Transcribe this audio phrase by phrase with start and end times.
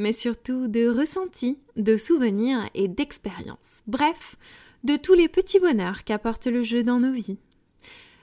[0.00, 3.82] mais surtout de ressentis, de souvenirs et d'expériences.
[3.86, 4.36] Bref,
[4.82, 7.38] de tous les petits bonheurs qu'apporte le jeu dans nos vies.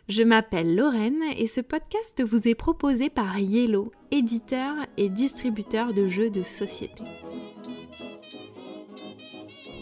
[0.09, 6.07] Je m'appelle Lorraine et ce podcast vous est proposé par Yellow, éditeur et distributeur de
[6.07, 7.03] jeux de société.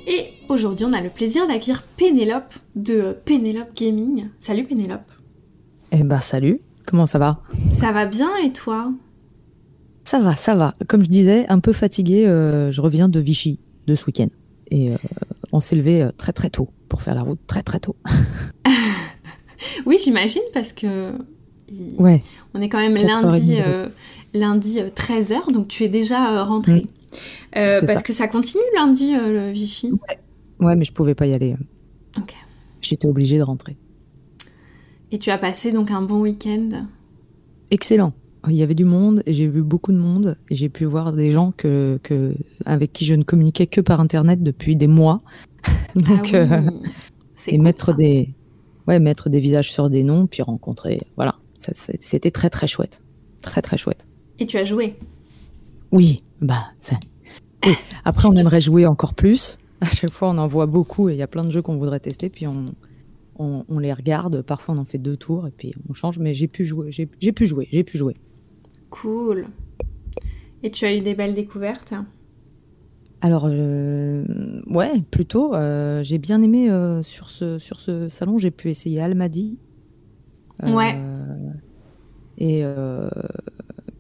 [0.08, 4.30] Et aujourd'hui, on a le plaisir d'accueillir Pénélope de Pénélope Gaming.
[4.40, 5.12] Salut Pénélope.
[5.92, 7.42] Eh ben salut, comment ça va?
[7.74, 8.92] Ça va bien et toi?
[10.06, 10.74] Ça va, ça va.
[10.88, 14.28] Comme je disais, un peu fatigué, euh, je reviens de Vichy de ce week-end.
[14.70, 14.98] Et euh,
[15.52, 17.96] on s'est levé euh, très très tôt pour faire la route, très très tôt.
[19.88, 21.12] oui, j'imagine parce que
[21.98, 22.22] ouais.
[22.54, 23.58] on est quand même lundi,
[24.36, 26.86] lundi 13h, donc tu es déjà rentré.
[27.56, 27.86] Mmh.
[27.88, 29.92] Parce que ça continue lundi, le Vichy?
[30.60, 30.76] Ouais.
[30.76, 31.56] mais je pouvais pas y aller.
[32.18, 32.36] Ok.
[32.82, 33.76] J'étais obligée de rentrer.
[35.12, 36.86] Et tu as passé donc un bon week-end?
[37.72, 38.14] Excellent.
[38.50, 41.52] Il y avait du monde j'ai vu beaucoup de monde j'ai pu voir des gens
[41.52, 45.22] que, que, avec qui je ne communiquais que par internet depuis des mois.
[45.96, 46.68] donc, ah oui.
[46.68, 46.72] euh,
[47.48, 48.34] et mettre des,
[48.88, 51.02] ouais, mettre des visages sur des noms puis rencontrer.
[51.16, 53.02] Voilà, c'était très très chouette,
[53.42, 54.06] très très chouette.
[54.40, 54.96] Et tu as joué
[55.92, 56.98] Oui, bah ça,
[58.06, 59.58] après, on aimerait jouer encore plus.
[59.82, 61.78] À chaque fois, on en voit beaucoup et il y a plein de jeux qu'on
[61.78, 62.30] voudrait tester.
[62.30, 62.74] Puis on,
[63.38, 64.42] on, les regarde.
[64.42, 66.20] Parfois, on en fait deux tours et puis on change.
[66.20, 66.92] Mais j'ai pu jouer.
[66.92, 67.68] J'ai pu jouer.
[67.72, 68.16] J'ai pu jouer.
[69.02, 69.48] Cool.
[70.64, 71.94] Et tu as eu des belles découvertes?
[73.22, 75.54] Alors, euh, ouais, plutôt.
[75.54, 79.60] Euh, j'ai bien aimé euh, sur, ce, sur ce salon, j'ai pu essayer Almadi.
[80.64, 81.00] ouais.
[82.38, 82.64] Et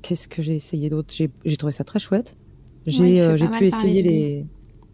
[0.01, 1.13] qu'est-ce que j'ai essayé d'autre?
[1.13, 2.35] J'ai trouvé ça très chouette.
[2.85, 4.45] J'ai pu essayer les.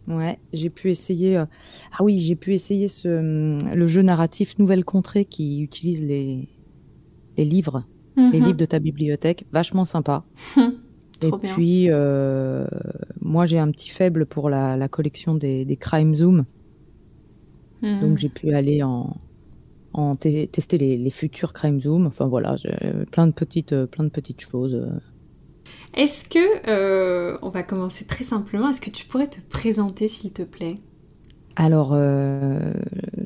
[0.08, 1.36] Ouais, j'ai pu essayer.
[1.36, 6.48] Ah oui, j'ai pu essayer ce, le jeu narratif Nouvelle Contrée qui utilise les,
[7.36, 7.84] les livres,
[8.16, 8.46] les mhm.
[8.46, 9.44] livres de ta bibliothèque.
[9.52, 10.24] Vachement sympa.
[11.24, 12.66] Et puis, euh,
[13.20, 16.44] moi, j'ai un petit faible pour la, la collection des, des, Crime Zoom.
[17.80, 18.00] Mhm.
[18.00, 19.16] Donc, j'ai pu aller en,
[19.92, 22.06] en tester les, les, futurs Crime Zoom.
[22.06, 22.56] Enfin, voilà,
[23.12, 24.82] plein de petites, plein de petites choses.
[25.94, 30.32] Est-ce que, euh, on va commencer très simplement, est-ce que tu pourrais te présenter s'il
[30.32, 30.78] te plaît?
[31.56, 32.72] Alors, euh,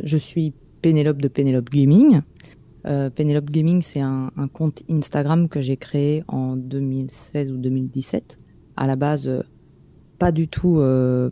[0.03, 2.22] je suis Pénélope de Pénélope Gaming.
[2.86, 8.38] Euh, Pénélope Gaming, c'est un, compte Instagram que j'ai créé en 2016 ou 2017.
[8.76, 9.30] À la base,
[10.19, 10.82] pas du tout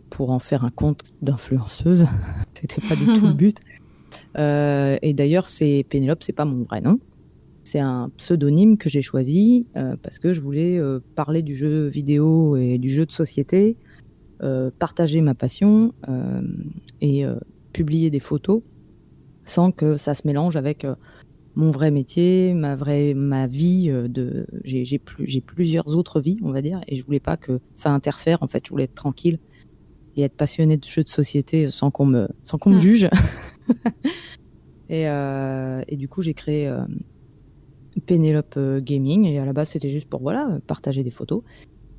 [0.09, 2.05] pour en faire un compte d'influenceuse.
[2.53, 3.57] C'était pas du tout le but.
[4.37, 6.97] et d'ailleurs, c'est Pénélope, c'est pas mon vrai nom.
[7.65, 11.87] C'est un pseudonyme que j'ai choisi euh, parce que je voulais euh, parler du jeu
[11.87, 13.75] vidéo et du jeu de société,
[14.43, 15.91] euh, partager ma passion
[17.01, 17.25] et
[17.73, 18.61] publier des photos
[19.43, 20.85] sans que ça se mélange avec
[21.55, 26.61] mon vrai métier, ma vraie ma vie de j'ai plus plusieurs autres vies, on va
[26.61, 29.39] dire et je voulais pas que ça interfère en fait, je voulais être tranquille
[30.15, 32.79] et être passionné de jeux de société sans qu'on me sans qu'on me mmh.
[32.79, 33.09] juge.
[34.89, 36.69] et, et, du coup, j'ai créé
[38.01, 41.41] Pénélope euh, Gaming et à la base c'était juste pour voilà partager des photos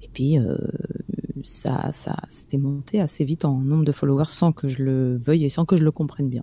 [0.03, 0.57] et puis euh,
[1.43, 5.45] ça ça s'était monté assez vite en nombre de followers sans que je le veuille
[5.45, 6.43] et sans que je le comprenne bien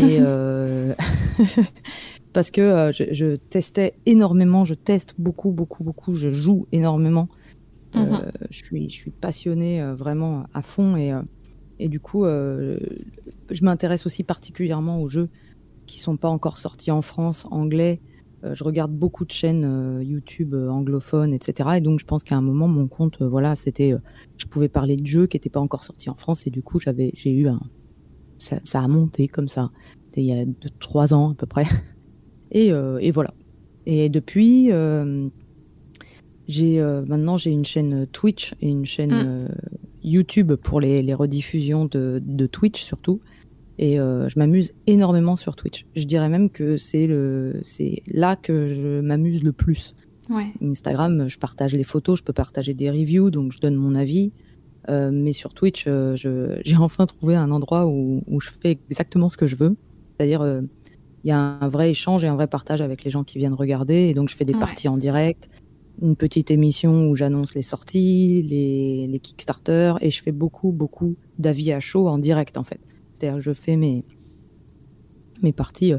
[0.00, 0.94] et euh,
[2.36, 7.28] parce que je, testais énormément je teste beaucoup beaucoup beaucoup je joue énormément
[7.94, 8.30] mhm.
[8.50, 11.12] je suis je suis passionnée vraiment à fond et
[11.78, 15.30] et du coup je m'intéresse aussi particulièrement aux jeux
[15.86, 18.00] qui sont pas encore sortis en France anglais
[18.44, 21.70] euh, je regarde beaucoup de chaînes euh, YouTube euh, anglophones, etc.
[21.76, 23.94] Et donc, je pense qu'à un moment, mon compte, voilà, c'était,
[24.36, 26.78] je pouvais parler de jeux qui n'étaient pas encore sortis en France, et du coup,
[26.78, 27.60] j'avais, j'ai eu un,
[28.38, 29.70] ça, a monté comme ça.
[30.06, 31.64] C'était il y a deux, trois ans à peu près.
[32.52, 33.32] Et, et voilà.
[33.86, 34.70] Et depuis,
[36.48, 39.48] j'ai maintenant j'ai une chaîne Twitch et une chaîne mm.
[40.04, 43.20] YouTube pour les, les rediffusions de, de, Twitch surtout.
[43.78, 45.84] Et euh, je m'amuse énormément sur Twitch.
[45.94, 49.94] Je dirais même que c'est le, c'est là que je m'amuse le plus.
[50.30, 50.46] Ouais.
[50.62, 54.32] Instagram, je partage les photos, je peux partager des reviews, donc je donne mon avis.
[54.88, 59.28] Euh, mais sur Twitch, euh, j'ai enfin trouvé un endroit où, où, je fais exactement
[59.28, 59.76] ce que je veux.
[60.16, 60.62] C'est-à-dire, euh,
[61.26, 63.52] il y a un vrai échange et un vrai partage avec les gens qui viennent
[63.52, 64.06] regarder.
[64.08, 65.50] Et donc, je fais des parties en direct.
[66.00, 71.16] une petite émission où j'annonce les sorties, les, les Kickstarter, et je fais beaucoup, beaucoup
[71.40, 72.78] d'avis à chaud en direct, en fait.
[73.12, 74.04] C'est-à-dire je fais mes,
[75.42, 75.98] mes parties euh,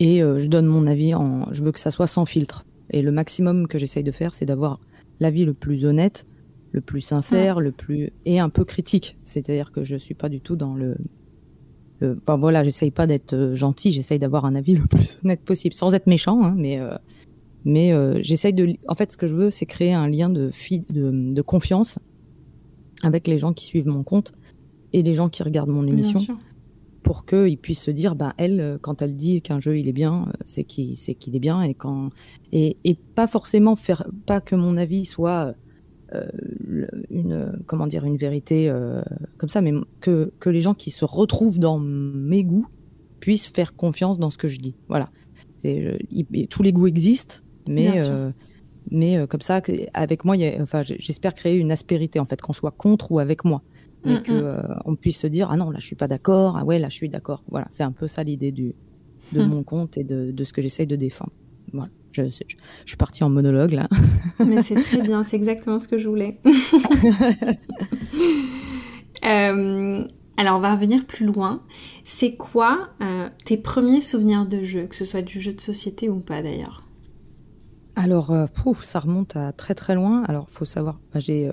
[0.00, 1.52] et euh, je donne mon avis en.
[1.52, 2.64] Je veux que ça soit sans filtre.
[2.88, 4.80] Et le maximum que j'essaye de faire, c'est d'avoir
[5.20, 6.26] l'avis le plus honnête,
[6.72, 8.12] le plus sincère, le plus.
[8.24, 9.18] et un peu critique.
[9.24, 10.96] C'est-à-dire que je suis pas du tout dans le.
[12.20, 15.74] Enfin voilà, j'essaye pas d'être euh, gentil, j'essaye d'avoir un avis le plus honnête possible,
[15.74, 16.80] sans être méchant, hein, mais.
[17.64, 17.92] mais
[18.22, 18.74] j'essaye de.
[18.88, 20.50] En fait, ce que je veux, c'est créer un lien de,
[20.90, 21.98] de, de confiance
[23.02, 24.32] avec les gens qui suivent mon compte
[24.92, 26.20] et les gens qui regardent mon émission
[27.04, 29.92] pour qu'ils puissent se dire, bah, elle, euh, quand elle dit qu'un jeu il est
[29.92, 32.08] bien, euh, c'est qu'il c'est qu'il est bien et quand
[32.50, 35.52] et, et, pas forcément faire pas que mon avis soit euh,
[37.10, 38.72] une comment dire une vérité
[39.36, 42.66] comme ça, mais que que les gens qui se retrouvent dans mes goûts
[43.20, 44.74] puissent faire confiance dans ce que je dis.
[44.88, 45.10] Voilà.
[45.62, 47.36] tous les goûts existent,
[47.68, 47.96] mais
[48.90, 49.62] mais comme ça,
[49.94, 53.62] avec moi, enfin, j'espère créer une aspérité en fait, qu'on soit contre ou avec moi
[54.04, 54.44] mais mm, qu'on mm.
[54.44, 56.94] euh, puisse se dire ah non là je suis pas d'accord ah ouais là je
[56.94, 58.74] suis d'accord voilà c'est un peu ça l'idée du
[59.32, 59.48] de mm.
[59.48, 61.32] mon compte et de, de ce que j'essaye de défendre
[61.72, 62.56] voilà je, je,
[62.86, 63.88] suis partie en monologue là
[64.44, 66.40] mais c'est très bien c'est exactement ce que je voulais
[69.24, 70.04] euh,
[70.36, 71.62] alors on va revenir plus loin
[72.04, 76.08] c'est quoi euh, tes premiers souvenirs de jeu que ce soit du jeu de société
[76.08, 76.82] ou pas d'ailleurs?
[77.96, 80.24] Alors, pouf, ça remonte à très très loin.
[80.24, 81.48] Alors, faut savoir, bah, j'ai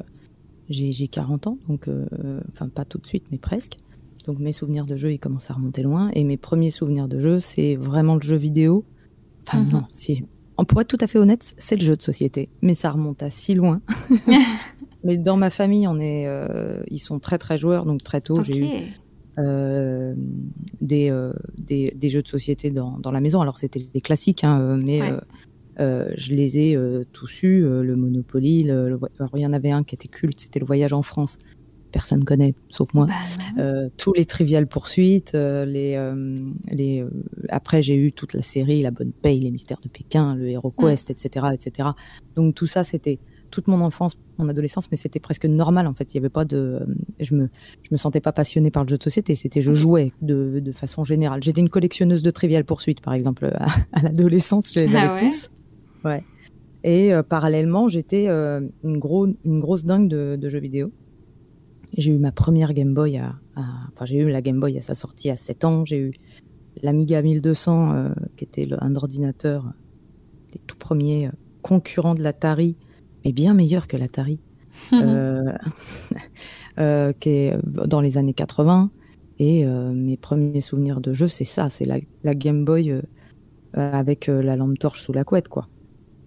[0.72, 2.06] j'ai 40 ans, donc euh,
[2.52, 3.78] enfin pas tout de suite, mais presque.
[4.26, 6.10] Donc mes souvenirs de jeu, ils commencent à remonter loin.
[6.14, 8.86] Et mes premiers souvenirs de jeu, c'est vraiment le jeu vidéo.
[9.48, 9.72] Enfin mhm.
[9.72, 10.24] non, si.
[10.62, 13.24] On pourrait être tout à fait honnête, c'est le jeu de société, mais ça remonte
[13.24, 13.82] à si loin.
[15.04, 18.44] mais dans ma famille, on est, euh, ils sont très très joueurs, donc très tôt
[18.44, 18.68] j'ai eu
[19.40, 20.14] euh,
[20.80, 21.12] des,
[21.58, 23.42] des, des, jeux de société dans, dans la maison.
[23.42, 25.02] Alors c'était des classiques, hein, mais
[25.80, 29.00] euh, je les ai euh, tous eus, euh, le Monopoly, le,
[29.34, 31.38] il y en avait un qui était culte, c'était le voyage en France.
[31.92, 33.08] Personne connaît, sauf moi.
[33.08, 36.14] Bah, tous les triviales poursuites, les,
[36.72, 37.06] les,
[37.50, 40.72] après j'ai eu toute la série, La Bonne Paye, Les Mystères de Pékin, le Hero
[40.72, 41.90] Quest, etc., etc.
[42.36, 43.20] Donc tout ça, c'était
[43.52, 46.14] toute mon enfance, mon adolescence, mais c'était presque normal en fait.
[46.14, 46.80] Il y avait pas de,
[47.20, 47.50] je me,
[47.84, 49.36] je me sentais pas passionnée par le jeu de société.
[49.36, 51.44] C'était, je jouais de, de façon générale.
[51.44, 53.46] J'étais une collectionneuse de triviales poursuites, par exemple,
[53.94, 55.52] à, l'adolescence, je les avais ah tous.
[56.04, 56.24] Ouais.
[56.84, 60.92] Et euh, parallèlement, j'étais euh, une, gros, une grosse dingue de, jeux vidéo.
[61.98, 64.94] J'ai eu ma première Game Boy à, Enfin, j'ai eu la Game Boy à sa
[64.94, 65.86] sortie à 7 ans.
[65.86, 66.14] J'ai eu
[66.82, 69.74] l'Amiga 1200, euh, qui était un ordinateur,
[70.52, 71.30] des tout premiers
[71.62, 72.76] concurrents de l'Atari,
[73.24, 74.40] mais bien meilleur que l'Atari,
[77.20, 78.90] qui est dans les années 80.
[79.40, 83.02] Et mes premiers souvenirs de jeu, c'est ça, c'est la, la, Game Boy
[83.74, 85.68] avec la lampe torche sous la couette, quoi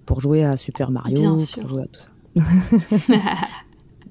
[0.04, 2.10] pour jouer à Super Mario, pour jouer à tout ça.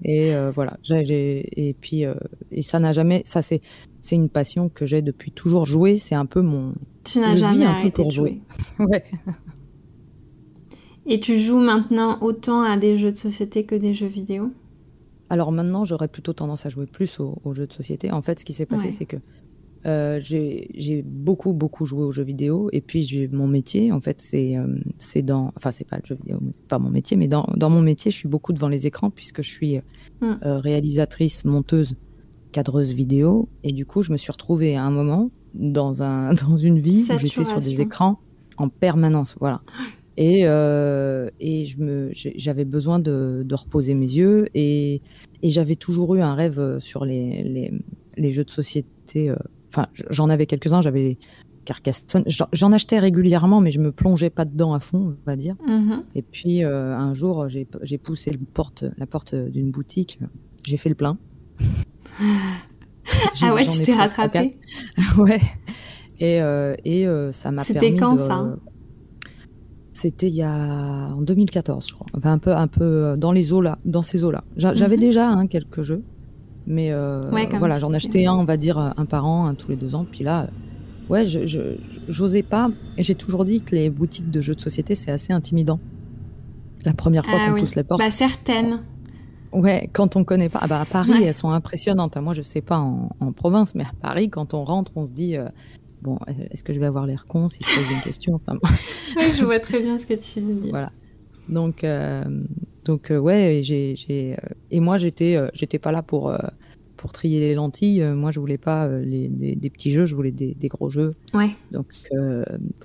[0.04, 2.14] et euh, voilà, et puis euh,
[2.52, 3.62] et ça n'a jamais, ça c'est
[4.02, 5.66] c'est une passion que j'ai depuis toujours.
[5.66, 6.74] Jouer, c'est un peu mon.
[7.06, 8.42] Tu n'as jamais arrêté de jouer.
[8.80, 9.04] ouais.
[11.06, 14.52] Et tu joues maintenant autant à des jeux de société que des jeux vidéo?
[15.30, 18.12] Alors maintenant, j'aurais plutôt tendance à jouer plus aux, jeux de société.
[18.12, 19.18] En fait, ce qui s'est passé, c'est que
[19.86, 22.70] euh, j'ai beaucoup beaucoup joué aux jeux vidéo.
[22.72, 26.06] Et puis j'ai mon métier en fait c'est euh, c'est dans enfin c'est pas le
[26.06, 28.88] jeu vidéo pas mon métier mais dans, dans, mon métier je suis beaucoup devant les
[28.88, 29.78] écrans puisque je suis
[30.22, 30.34] hmm.
[30.46, 31.96] euh, réalisatrice monteuse
[32.52, 33.50] cadreuse vidéo.
[33.64, 37.06] Et du coup je me suis retrouvée à un moment dans un dans une vie
[37.14, 38.20] où j'étais sur des écrans
[38.58, 39.62] en permanence voilà.
[40.16, 44.46] Et et je me j'avais besoin de, de, reposer mes yeux.
[44.54, 45.02] Et
[45.42, 47.72] et j'avais toujours eu un rêve sur les les,
[48.16, 49.34] les jeux de société
[49.74, 51.18] Enfin, j'en avais quelques-uns, j'avais
[51.66, 52.24] Carcassonne.
[52.28, 55.56] J'en achetais régulièrement, mais je me plongeais pas dedans à fond, on va dire.
[55.68, 56.04] Mm-hmm.
[56.14, 60.20] Et puis euh, un jour, j'ai poussé le porte, la porte d'une boutique,
[60.66, 61.14] j'ai fait le plein.
[63.42, 64.58] ah ouais, tu t'es rattrapé?
[65.18, 65.42] Ouais.
[66.20, 67.88] Et, euh, et euh, ça m'a permis.
[67.88, 68.56] C'était quand ça?
[69.92, 72.08] C'était il y a en 2014, je crois.
[72.16, 74.44] Enfin un peu, un peu dans les eaux là, dans ces eaux là.
[74.56, 75.00] J'avais mm-hmm.
[75.00, 76.04] déjà hein, quelques jeux.
[76.66, 79.76] Mais euh, voilà, j'en achetais un, on va dire, un par an, un tous les
[79.76, 80.06] deux ans.
[80.10, 80.48] Puis là,
[81.10, 81.76] ouais, je
[82.08, 82.70] j'osais pas.
[82.98, 85.80] Et j'ai toujours dit que les boutiques de jeux de société, c'est assez intimidant.
[86.86, 88.00] La première fois ah qu'on pousse la porte.
[88.00, 88.84] Bah, certaines.
[89.52, 90.60] Ouais, quand on connaît pas.
[90.62, 92.18] Ah bah, à Paris, elles sont impressionnantes.
[92.18, 95.38] Moi, je sais pas en, province, mais à Paris, quand on rentre, on se dit.
[95.38, 95.48] Euh,
[96.02, 96.18] bon,
[96.52, 98.36] est-ce que je vais avoir l'air con si je pose une question?
[98.36, 98.58] Enfin,
[99.38, 100.70] je vois très bien ce que tu dis.
[100.70, 100.92] Voilà.
[101.50, 102.24] Donc, euh,
[102.86, 106.36] donc euh, ouais, j'ai, j'ai, euh, et moi j'étais, j'étais pas là pour
[106.98, 108.02] pour trier les lentilles.
[108.02, 111.16] moi, je voulais pas les, des, petits jeux, je voulais des, des gros jeux.
[111.34, 111.50] Ouais.
[111.72, 111.94] Donc,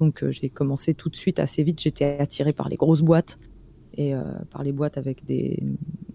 [0.01, 1.81] donc j'ai commencé tout de suite assez vite.
[1.81, 3.37] J'étais attirée par les grosses boîtes
[3.97, 4.15] et
[4.51, 5.63] par les boîtes avec des,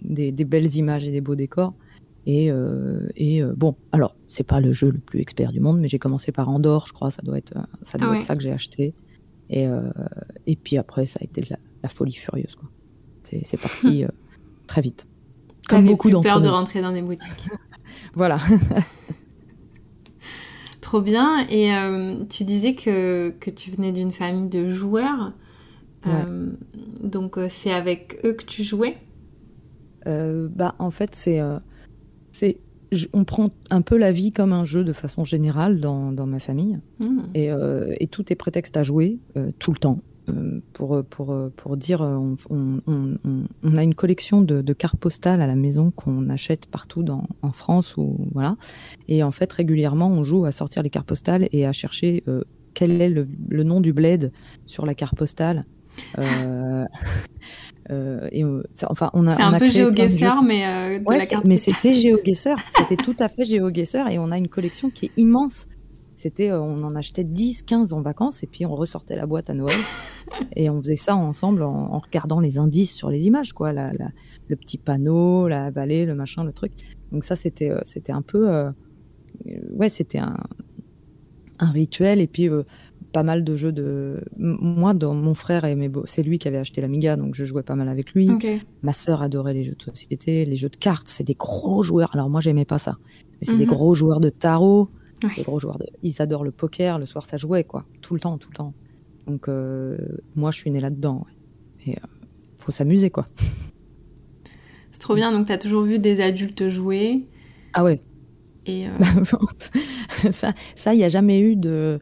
[0.01, 1.71] des, belles images et des beaux décors.
[2.25, 2.49] Et,
[3.15, 6.33] et bon, alors, c'est pas le jeu le plus expert du monde, mais j'ai commencé
[6.33, 8.93] par Andorre, je crois, ça doit être ça, doit ah être ça que j'ai acheté.
[9.49, 9.65] Et,
[10.45, 12.55] et puis après, ça a été la, la folie furieuse.
[12.55, 12.69] Quoi.
[13.23, 14.05] C'est, parti
[14.67, 15.07] très vite.
[15.69, 17.47] Comme beaucoup d'entre peur de rentrer dans des boutiques.
[18.13, 18.37] voilà.
[20.81, 21.47] Trop bien.
[21.49, 25.31] Et euh, tu disais que, que, tu venais d'une famille de joueurs.
[26.05, 26.51] Euh,
[27.01, 28.97] donc euh, c'est avec eux que tu jouais?
[30.05, 31.39] Bah, En fait, c'est,
[32.33, 32.57] c'est,
[33.13, 36.39] on prend un peu la vie comme un jeu de façon générale dans, dans ma
[36.39, 36.77] famille.
[36.99, 37.21] Hmm.
[37.33, 37.49] Et,
[37.99, 39.19] et, tout est prétexte à jouer
[39.59, 39.99] tout le temps.
[40.29, 45.41] Euh, pour, pour, pour dire, on, on, on, a une collection de, de, cartes postales
[45.41, 47.97] à la maison qu'on achète partout dans, en France.
[47.97, 48.55] Ou, voilà.
[49.09, 52.41] Et en fait, régulièrement, on joue à sortir les cartes postales et à chercher euh,
[52.73, 54.31] quel est le, le, nom du bled
[54.65, 55.65] sur la carte postale.
[56.17, 56.85] Euh,
[57.91, 58.45] euh, et
[58.87, 59.35] enfin, on a.
[59.35, 63.43] C'est un peu GeoGuessr, mais de la carte Mais c'était GeoGuessr, c'était tout à fait
[63.43, 65.67] GeoGuessr, et on a une collection qui est immense
[66.23, 69.49] c'était, euh, on en achetait 10, 15 en vacances et puis on ressortait la boîte
[69.49, 69.75] à Noël
[70.55, 73.91] et on faisait ça ensemble en, regardant les indices sur les images, quoi, la,
[74.47, 76.71] le petit panneau, la vallée, le machin, le truc.
[77.11, 78.71] Donc ça, c'était, euh, c'était un peu, euh,
[79.71, 80.37] ouais, c'était un,
[81.59, 82.49] un rituel et puis
[83.11, 84.21] pas mal de jeux de.
[84.37, 87.43] Moi, dans mon frère et mes beaux, c'est lui qui avait acheté l'Amiga, donc je
[87.43, 88.29] jouais pas mal avec lui.
[88.81, 91.07] Ma sœur adorait les jeux de société, les jeux de cartes.
[91.07, 92.09] C'est des gros joueurs.
[92.13, 92.97] Alors moi, j'aimais pas ça,
[93.39, 93.73] mais c'est des mhm.
[93.73, 94.89] gros joueurs de tarot.
[95.37, 95.85] Les gros joueurs, de...
[96.01, 96.99] ils adorent le poker.
[96.99, 97.85] Le soir, ça jouait, quoi.
[98.01, 98.73] Tout le temps, tout le temps.
[99.27, 99.97] Donc, euh,
[100.35, 101.25] moi, je suis née là-dedans.
[101.85, 102.07] Et il euh,
[102.57, 103.25] faut s'amuser, quoi.
[104.91, 105.31] C'est trop bien.
[105.31, 107.27] Donc, tu as toujours vu des adultes jouer.
[107.73, 108.01] Ah ouais.
[108.65, 108.91] Et euh,
[110.31, 111.99] ça, il n'y a jamais eu de,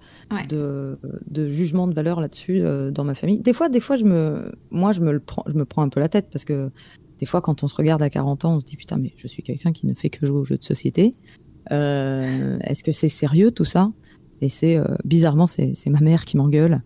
[0.48, 2.62] de, de, jugement de valeur là-dessus
[2.92, 3.40] dans ma famille.
[3.40, 5.90] Des fois, des fois, je me, moi, je me, le prends, je me prends un
[5.90, 6.70] peu la tête parce que
[7.22, 9.28] des fois, quand on se regarde à 40 ans, on se dit putain, mais je
[9.28, 11.14] suis quelqu'un qui ne fait que jouer aux jeux de société.
[11.72, 13.88] Euh, est-ce que c'est sérieux tout ça?
[14.42, 16.82] Et c'est euh, bizarrement, c'est ma mère qui m'engueule,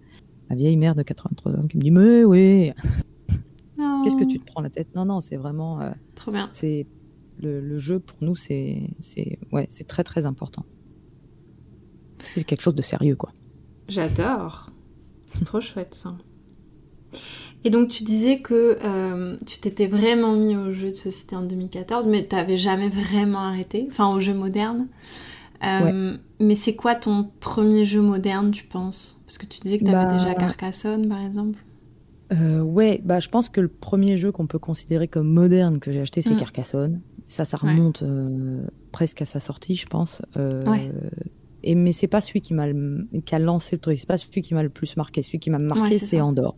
[0.50, 2.74] ma vieille mère de 83 ans qui me dit Mais oui
[4.03, 4.94] Qu'est-ce que tu te prends la tête?
[4.96, 5.82] Non, non, c'est vraiment.
[5.82, 6.50] Euh, Trop bien.
[6.51, 6.86] C'est
[7.39, 8.89] le, jeu pour nous, c'est
[9.51, 10.65] ouais, c'est très très important.
[12.20, 13.32] C'est quelque chose de sérieux, quoi.
[13.88, 14.72] J'adore.
[15.34, 16.15] C'est trop chouette ça.
[17.65, 21.41] Et donc tu disais que euh, tu t'étais vraiment mis au jeu de société en
[21.41, 24.88] 2014, mais tu n'avais jamais vraiment arrêté, enfin au jeu moderne.
[25.63, 29.19] Euh, mais c'est quoi ton premier jeu moderne, tu penses?
[29.25, 31.57] Parce que tu disais que tu avais bah, déjà Carcassonne, par exemple.
[32.34, 35.91] Euh, ouais, bah, je pense que le premier jeu qu'on peut considérer comme moderne que
[35.91, 36.38] j'ai acheté, c'est mm.
[36.38, 37.01] Carcassonne.
[37.27, 38.03] Ça, ça remonte
[38.91, 40.22] presque à sa sortie, je pense.
[40.36, 40.91] Ouais.
[41.63, 42.67] Et, mais c'est pas celui qui m'a
[43.25, 45.24] qui a lancé le truc, c'est pas celui qui m'a le plus marqué.
[45.24, 46.55] Celui qui m'a marqué, c'est Andorre.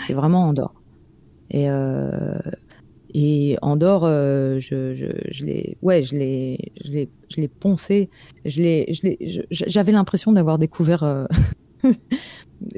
[0.00, 0.74] C'est vraiment Andorre.
[1.50, 2.38] Et, euh,
[3.14, 8.08] et Andorre, euh, je, je, je l'ai, ouais, je l'ai, je l'ai, je l'ai poncé.
[8.44, 11.02] Je l'ai, je l'ai, j'avais l'impression d'avoir découvert.
[11.02, 11.26] Euh,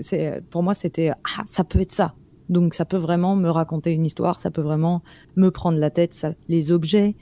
[0.00, 2.14] c'est, pour moi, c'était ah, ça peut être ça.
[2.48, 4.40] Donc, ça peut vraiment me raconter une histoire.
[4.40, 5.02] Ça peut vraiment
[5.36, 6.14] me prendre la tête.
[6.14, 7.14] Ça, les objets,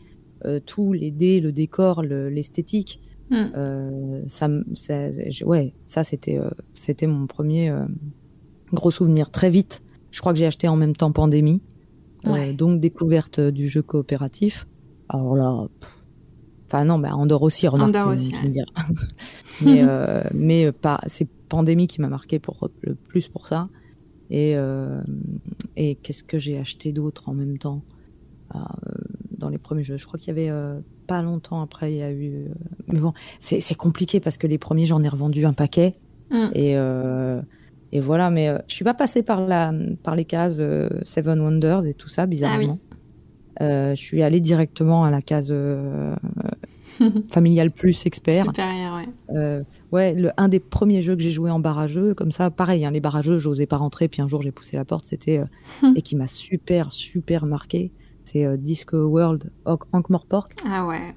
[0.45, 3.01] euh, tout, les dés, le décor, l'esthétique.
[3.31, 3.47] Hmm.
[3.57, 5.09] Euh, ça, ça,
[5.45, 6.41] ouais, ça c'était,
[6.75, 7.73] c'était mon premier
[8.73, 9.31] gros souvenir.
[9.31, 11.63] Très vite, je crois que j'ai acheté en même temps Pandémie.
[12.27, 14.67] Euh, donc découverte du jeu coopératif.
[15.09, 15.67] Alors là,
[16.67, 18.53] enfin non, bah Andorre aussi, remarque, Andorre aussi, tu, me
[19.65, 23.65] mais euh, mais pas, c'est Pandémie qui m'a marqué pour le plus pour ça.
[24.29, 25.01] Et euh,
[25.77, 27.83] et qu'est-ce que j'ai acheté d'autre en même temps?
[29.39, 32.13] Dans les premiers jeux Je crois qu'il y avait pas longtemps après, il y a
[32.13, 32.49] eu.
[32.89, 35.95] mais bon, c'est compliqué parce que les premiers, j'en ai revendu un paquet.
[36.31, 36.49] Mm.
[36.55, 36.77] Et
[37.93, 41.41] et voilà, mais euh, je suis pas passée par, la, par les cases euh, Seven
[41.41, 42.79] Wonders et tout ça, bizarrement.
[43.59, 45.53] Ah euh, je suis allée directement à la case
[47.29, 48.45] familial plus expert.
[48.47, 49.63] Supérieur, ouais.
[49.93, 52.91] ouais, le, un des premiers jeux que j'ai joué en barrageux, comme ça, pareil, hein,
[52.93, 55.43] les barrageux, j'osais pas rentrer, puis un jour j'ai poussé la porte, c'était
[55.97, 57.93] et qui m'a super super marqué,
[58.25, 60.53] c'est Disco World Ankh-Morpork.
[60.67, 61.15] Ah ouais.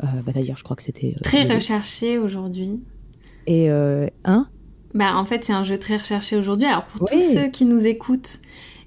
[0.00, 2.80] bah, D'ailleurs, je crois que c'était très recherché aujourd'hui.
[3.46, 4.48] Et un
[4.94, 6.66] bah, en fait, c'est un jeu très recherché aujourd'hui.
[6.66, 8.40] Alors, pour tous ceux qui nous écoutent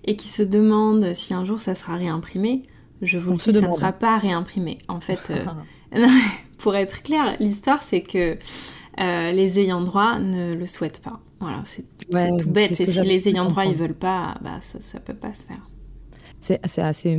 [0.05, 2.63] et qui se demandent si un jour ça sera réimprimé,
[3.01, 4.77] je vous dis, ça ne sera pas réimprimé.
[4.88, 5.31] En fait,
[5.95, 6.07] euh,
[6.57, 8.38] pour être clair, l'histoire, c'est que
[9.00, 11.19] euh, les ayants droit ne le souhaitent pas.
[11.39, 11.86] Voilà, c'est
[12.39, 12.75] tout bête.
[12.75, 15.69] C'est si les ayants droit ils veulent pas, bah, ça ne peut pas se faire.
[16.39, 17.17] C'est assez,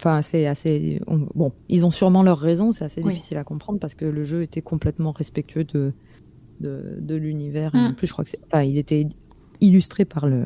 [0.00, 1.00] enfin c'est assez.
[1.06, 2.72] bon, ils ont sûrement leurs raisons.
[2.72, 5.92] C'est assez difficile à comprendre parce que le jeu était complètement respectueux de
[6.60, 7.70] de, l'univers.
[7.74, 7.94] En mm.
[7.94, 8.40] plus, je crois que c'est.
[8.46, 9.06] Enfin, il était
[9.60, 10.44] illustré par le,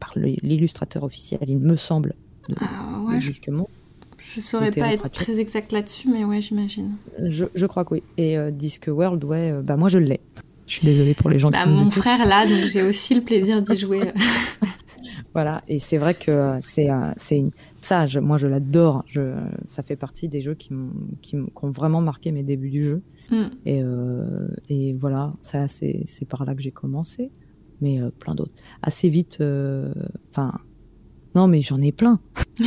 [0.00, 2.14] par l'illustrateur officiel, il me semble,
[2.48, 5.22] de, Ah ouais, je, je saurais pas être pratique.
[5.22, 6.92] très exact là-dessus, mais ouais, j'imagine.
[7.22, 8.02] Je, je crois que oui.
[8.16, 10.20] Et euh, Disque World, ouais, euh, bah moi je l'ai.
[10.66, 13.20] Je suis désolée pour les gens Bah, qui mon frère là, donc j'ai aussi le
[13.20, 14.12] plaisir d'y jouer.
[15.34, 17.50] Voilà, et c'est vrai que euh, c'est c'est une-
[17.80, 19.02] ça, je- moi je l'adore.
[19.06, 19.34] Je,
[19.66, 22.70] ça fait partie des jeux qui, m'ont- qui, m'ont- qui ont vraiment marqué mes débuts
[22.70, 23.02] du jeu.
[23.30, 23.44] Hmm.
[23.64, 27.30] Et, euh, et voilà, ça c'est par là que j'ai commencé,
[27.80, 28.54] mais euh, plein d'autres.
[28.82, 29.92] Assez vite, euh,
[30.30, 30.58] enfin,
[31.34, 32.20] non mais j'en ai plein.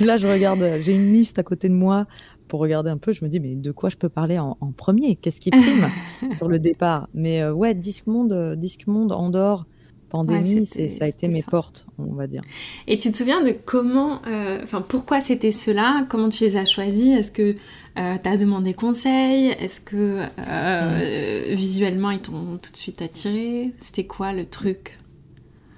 [0.00, 2.06] Là je regarde, j'ai une liste à côté de moi
[2.48, 3.12] pour regarder un peu.
[3.12, 5.16] Je me dis mais de quoi je peux parler en, en premier?
[5.16, 5.86] Qu'est-ce qui prime
[6.38, 7.08] sur le départ?
[7.14, 9.66] Mais ouais, Disque Monde, Disque Monde, Andorre,
[10.10, 11.50] Pandémie, Ouais, ça a été mes ça.
[11.50, 12.42] portes, on va dire.
[12.86, 16.64] Et tu te souviens de comment, euh, enfin pourquoi c'était ceux-là Comment tu les as
[16.66, 17.54] choisis Est-ce que
[17.98, 19.48] euh, tu as demandé conseil?
[19.58, 23.72] Est-ce que euh, visuellement ils t'ont tout de suite attiré?
[23.80, 24.98] C'était quoi le truc?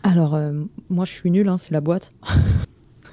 [0.02, 0.52] Alors euh,
[0.90, 2.12] moi je suis nulle, hein, c'est la boîte.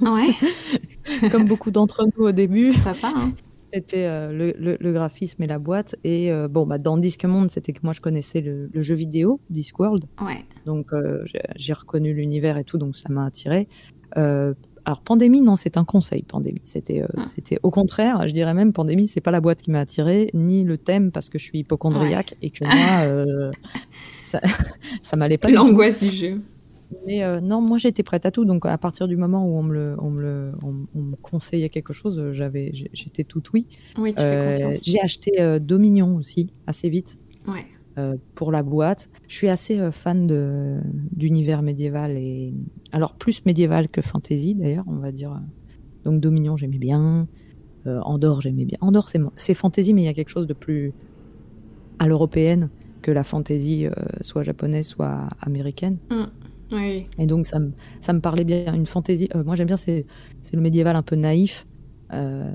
[0.01, 0.29] Ouais,
[1.31, 2.73] Comme beaucoup d'entre nous au début.
[2.83, 3.11] papa.
[3.15, 3.33] Hein
[3.73, 5.95] C'était euh, le, le- le graphisme et la boîte.
[6.03, 9.39] Et euh, bon, bah, dans Monde, c'était que moi je connaissais le, le jeu vidéo,
[9.49, 10.05] Discworld.
[10.21, 10.43] ouais.
[10.65, 11.23] Donc euh,
[11.55, 13.67] j'ai- reconnu l'univers et tout, donc ça m'a attiré.
[14.85, 16.61] Alors Pandémie, non, c'est un conseil, Pandémie.
[16.63, 17.23] C'était Ah.
[17.25, 20.63] c'était au contraire, je dirais même Pandémie, c'est pas la boîte qui m'a attiré, ni
[20.63, 23.51] le thème parce que je suis hypochondriaque et que moi,
[24.23, 24.39] ça,
[25.03, 25.49] ça m'allait pas.
[25.49, 26.41] L'angoisse du jeu.
[27.05, 28.45] Mais euh, non, moi j'étais prête à tout.
[28.45, 30.78] Donc à partir du moment où on me, le, on me, le- on,
[31.31, 33.67] on me conseillait quelque chose, euh, j'avais, j'étais toute oui.
[33.97, 34.85] Oui, tu Euh, fais confiance.
[34.85, 37.17] j'ai acheté euh, Dominion aussi, assez vite,
[37.47, 37.65] Ouais.
[37.97, 39.09] euh, pour la boîte.
[39.27, 40.79] Je suis assez euh, fan de,
[41.11, 42.53] d'univers médiéval et
[42.91, 45.39] alors plus médiéval que fantasy d'ailleurs, on va dire.
[46.03, 47.27] Donc Dominion j'aimais bien,
[47.87, 48.77] euh, Andorre j'aimais bien.
[48.81, 50.93] Andorre c'est, c'est fantasy, mais il y a quelque chose de plus
[51.99, 52.69] à l'européenne
[53.01, 55.97] que la fantasy euh, soit japonaise, soit américaine.
[57.17, 58.73] Et donc ça me, ça me parlait bien.
[58.73, 60.05] Une fantaisie, euh, moi j'aime bien, c'est,
[60.53, 61.65] le médiéval un peu naïf,
[62.13, 62.51] euh,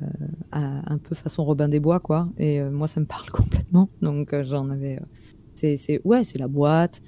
[0.52, 2.26] un peu façon Robin des Bois, quoi.
[2.38, 3.88] Et euh, moi ça me parle complètement.
[4.02, 5.00] Donc j'en avais.
[5.54, 7.00] c'est, ouais, c'est la boîte.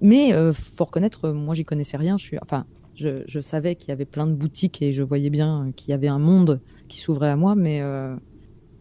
[0.00, 2.16] Mais faut reconnaître, moi j'y connaissais rien.
[2.18, 5.30] Je suis, enfin, je, je savais qu'il y avait plein de boutiques et je voyais
[5.30, 7.82] bien qu'il y avait un monde qui s'ouvrait à moi, mais.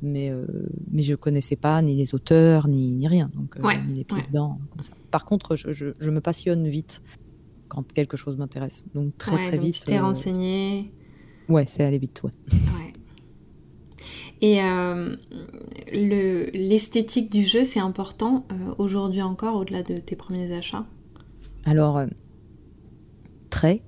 [0.02, 0.46] Mais, euh,
[0.90, 4.04] mais je connaissais pas ni les auteurs ni, ni rien, donc euh, Ouais, ni les
[4.04, 4.28] pieds ouais.
[4.28, 4.60] dedans.
[4.72, 4.94] Comme ça.
[5.12, 7.02] Par contre, je, je, je me passionne vite
[7.68, 8.84] quand quelque chose m'intéresse.
[8.94, 9.76] Donc très ouais, très donc vite.
[9.76, 10.92] tu t'es euh, renseigné.
[11.50, 12.32] Ouais, c'est aller vite, ouais.
[14.44, 15.16] Et euh,
[15.94, 20.86] le- l'esthétique du jeu, c'est important euh, aujourd'hui encore, au-delà de tes premiers achats?
[21.64, 22.08] Alors, euh,
[23.52, 23.82] très.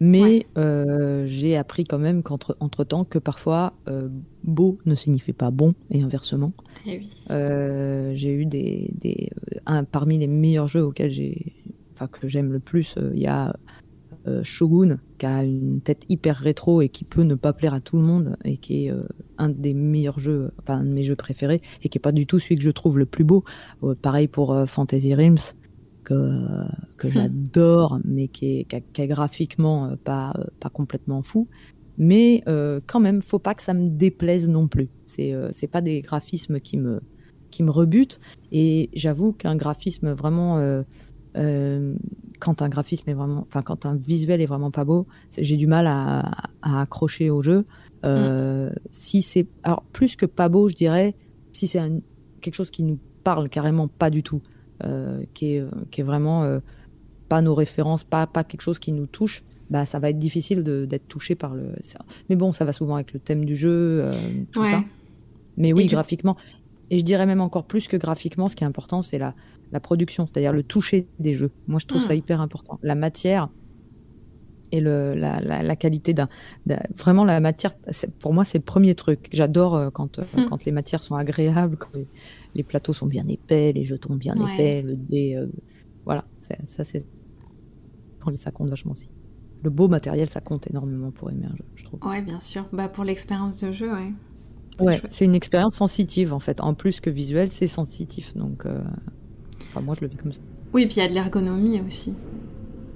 [0.00, 0.46] Mais Ouais.
[0.58, 4.08] euh, j'ai appris quand même qu'entre entre temps que parfois euh,
[4.42, 6.52] beau ne signifie pas bon et inversement.
[6.86, 7.10] Eh oui.
[7.30, 9.30] Euh, j'ai eu des, des
[9.66, 11.52] un, parmi les meilleurs jeux auxquels j'ai,
[11.92, 13.54] enfin que j'aime le plus, il y a
[14.42, 17.96] Shogun qui a une tête hyper rétro et qui peut ne pas plaire à tout
[17.98, 18.92] le monde et qui est
[19.36, 22.26] un des meilleurs jeux, enfin un de mes jeux préférés et qui est pas du
[22.26, 23.44] tout celui que je trouve le plus beau.
[24.00, 25.52] Pareil pour Fantasy Realms
[26.04, 26.46] que
[26.96, 31.22] que j'adore mais qui est, qui, a- qui est graphiquement euh, pas euh, pas complètement
[31.22, 31.48] fou.
[31.96, 34.88] Mais euh, quand même, faut pas que ça me déplaise non plus.
[35.06, 37.00] C'est euh, pas des graphismes qui me
[37.50, 38.18] qui me rebutent.
[38.50, 40.58] Et j'avoue qu'un graphisme vraiment,
[41.36, 41.94] euh,
[42.40, 45.06] quand un graphisme est vraiment, enfin quand un visuel est vraiment pas beau,
[45.38, 47.64] j'ai du mal à, à accrocher au jeu.
[48.04, 51.14] Euh, Si c'est, alors plus que pas beau, je dirais,
[51.52, 51.80] si c'est
[52.40, 54.42] quelque chose qui nous parle carrément pas du tout,
[55.34, 56.60] qui est qui est vraiment euh,
[57.28, 59.42] pas nos références, pas pas quelque chose qui nous touche.
[59.70, 61.72] Bah, ça va être difficile d'être touché par le.
[62.28, 63.70] Mais bon, ça va souvent avec le thème du jeu,
[64.04, 64.12] euh,
[64.52, 64.70] tout Ouais.
[64.70, 64.84] ça.
[65.56, 66.36] Mais oui, Et graphiquement.
[66.90, 69.34] Et je dirais même encore plus que graphiquement, ce qui est important, c'est la,
[69.72, 71.50] la production, c'est-à-dire le toucher des jeux.
[71.66, 72.08] Moi, je trouve Ah.
[72.08, 72.78] ça hyper important.
[72.82, 73.48] La matière
[74.70, 76.28] et le, la, la, la qualité d'un.
[76.98, 77.74] Vraiment, la matière,
[78.18, 79.28] pour moi, c'est le premier truc.
[79.32, 80.44] J'adore euh, quand, euh, Hmm.
[80.50, 82.06] quand les matières sont agréables, quand les,
[82.54, 84.54] les plateaux sont bien épais, les jetons bien Ouais.
[84.54, 85.34] épais, le dé.
[85.36, 85.46] euh,
[86.04, 87.06] voilà, ça, c'est.
[88.36, 89.10] Ça compte vachement aussi.
[89.62, 92.00] Le beau matériel, ça compte énormément pour aimer un jeu, je trouve.
[92.06, 92.66] Ouais, bien sûr.
[92.72, 94.12] Bah, pour l'expérience de jeu, ouais.
[94.80, 96.60] Ouais, c'est une expérience sensitive en fait.
[96.60, 98.34] En plus que visuel, c'est sensitif.
[98.34, 98.82] Donc, euh,
[99.68, 100.40] enfin, moi, je le vis comme ça.
[100.72, 102.14] Oui, puis il y a de l'ergonomie aussi.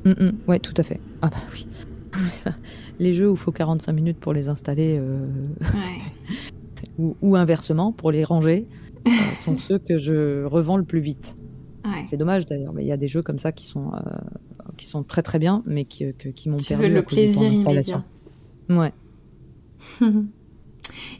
[0.05, 1.01] Mm, mm, ouais, tout à fait.
[1.23, 1.67] Ah bah oui.
[2.99, 5.27] Les jeux où il faut 45 minutes pour les installer euh,
[5.61, 6.39] Ouais.
[6.99, 8.67] ou, ou inversement pour les ranger
[9.45, 11.35] sont ceux que je revends le plus vite.
[11.85, 12.03] ouais.
[12.07, 13.99] C'est dommage d'ailleurs, mais il y a des jeux comme ça qui sont, euh,
[14.77, 17.03] qui sont très très bien, mais qui, que- qui m'ont Tu perdu veux à le
[17.03, 18.05] cause plaisir immédiat.
[18.69, 18.93] Ouais.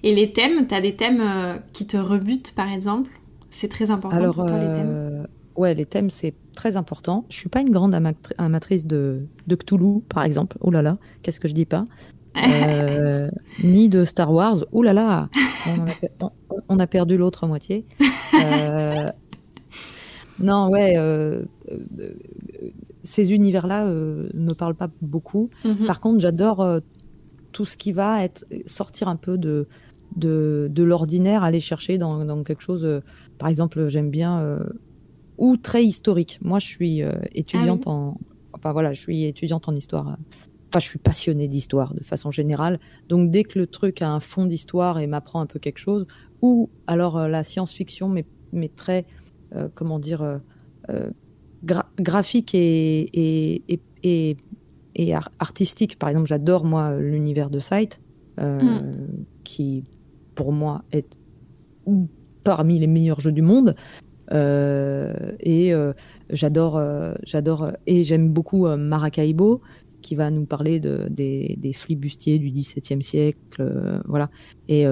[0.03, 3.11] Et les thèmes, t'as des thèmes euh, qui te rebutent, par exemple?
[3.51, 4.89] C'est très important Alors, pour toi, les thèmes?
[4.91, 5.25] euh,
[5.57, 7.25] ouais, les thèmes, c'est très important.
[7.31, 7.95] Je suis pas une grande
[8.39, 10.57] amatrice de, de Cthulhu, par exemple.
[10.61, 11.85] Oh là là, qu'est-ce que je dis pas?
[12.39, 13.29] Euh,
[13.65, 14.59] Ni de Star Wars.
[14.71, 15.29] Oh là là,
[16.69, 17.85] on, a, perdu l'autre moitié.
[18.35, 19.11] Euh,
[20.39, 21.45] non, ouais, euh,
[23.03, 25.51] ces univers-là ne me parlent pas beaucoup.
[25.65, 25.87] Mhm.
[25.87, 26.81] Par contre, j'adore
[27.51, 29.67] tout ce qui va être sortir un peu de,
[30.15, 32.87] de, de l'ordinaire, aller chercher dans, dans quelque chose.
[33.39, 34.61] par exemple, j'aime bien
[35.39, 36.39] ou très historique.
[36.43, 38.19] Moi, je suis euh, étudiante ah en,
[38.53, 40.19] enfin voilà, je suis étudiante en histoire.
[40.69, 42.79] Euh, enfin, je suis passionnée d'histoire de façon générale.
[43.09, 46.07] Donc, dès que le truc a un fond d'histoire et m'apprend un peu quelque chose,
[46.43, 49.07] ou alors euh, la science-fiction, mais, mais très,
[49.75, 50.41] comment dire,
[51.65, 54.37] graphique et, et, et,
[54.95, 55.99] et, artistique.
[55.99, 57.99] Par exemple, j'adore moi l'univers de Sight,
[58.39, 58.61] hmm.
[59.45, 59.85] qui
[60.35, 61.17] pour moi est
[62.45, 63.75] parmi les meilleurs jeux du monde.
[64.33, 65.93] Euh, et euh,
[66.31, 69.61] j'adore, euh, j'adore, et j'aime beaucoup Maracaibo,
[70.09, 74.31] qui va nous parler de, des, des flibustiers du XVIIe siècle, voilà.
[74.69, 74.87] Et,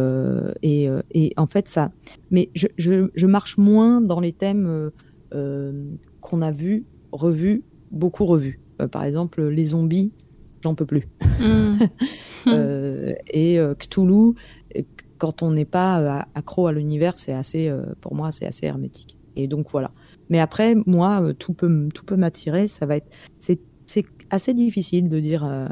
[0.62, 1.90] et, et, en fait, ça.
[2.31, 4.90] Mais je, je, je, marche moins dans les thèmes
[5.31, 8.61] qu'on a vus, revus, beaucoup revus.
[8.92, 10.12] par exemple, les zombies,
[10.62, 11.09] j'en peux plus.
[11.40, 11.79] Mm.
[13.33, 14.35] et Cthulhu,
[15.16, 19.16] quand on n'est pas accro à l'univers, c'est assez, pour moi, c'est assez hermétique.
[19.35, 19.92] Et donc voilà.
[20.29, 22.66] Mais après, moi, euh, tout peut, tout peut m'attirer.
[22.66, 23.61] Ça va être, c'est,
[24.30, 25.64] assez difficile de dire euh,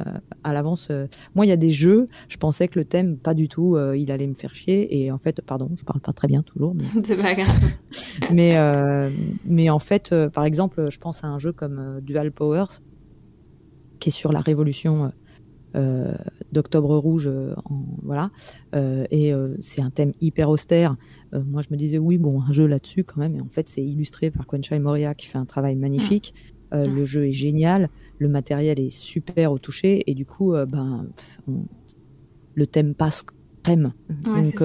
[0.42, 0.88] à l'avance.
[0.90, 3.76] Euh, moi, il y a des jeux, je pensais que le thème, pas du tout,
[3.94, 5.02] il allait me faire chier.
[5.02, 6.74] Et en fait, pardon, je parle pas très bien toujours.
[6.74, 6.84] Mais...
[7.04, 7.62] c'est pas grave.
[8.32, 8.56] mais,
[9.44, 12.80] mais en fait, par exemple, je pense à un jeu comme Dual Powers,
[14.00, 15.12] qui est sur la révolution
[16.52, 17.28] d'Octobre Rouge,
[17.64, 18.28] en, voilà.
[18.72, 20.96] et c'est un thème hyper austère.
[21.34, 23.34] Euh, moi, je me disais, oui, bon, un jeu là-dessus quand même.
[23.36, 26.34] Et en fait, c'est illustré par Quenchai Moria qui fait un travail magnifique.
[26.72, 27.88] Euh, le jeu est génial,
[28.18, 30.02] le matériel est super au toucher.
[30.06, 31.06] Et du coup, euh, ben,
[32.54, 33.24] le thème passe
[33.62, 33.92] crème.
[34.08, 34.62] Donc,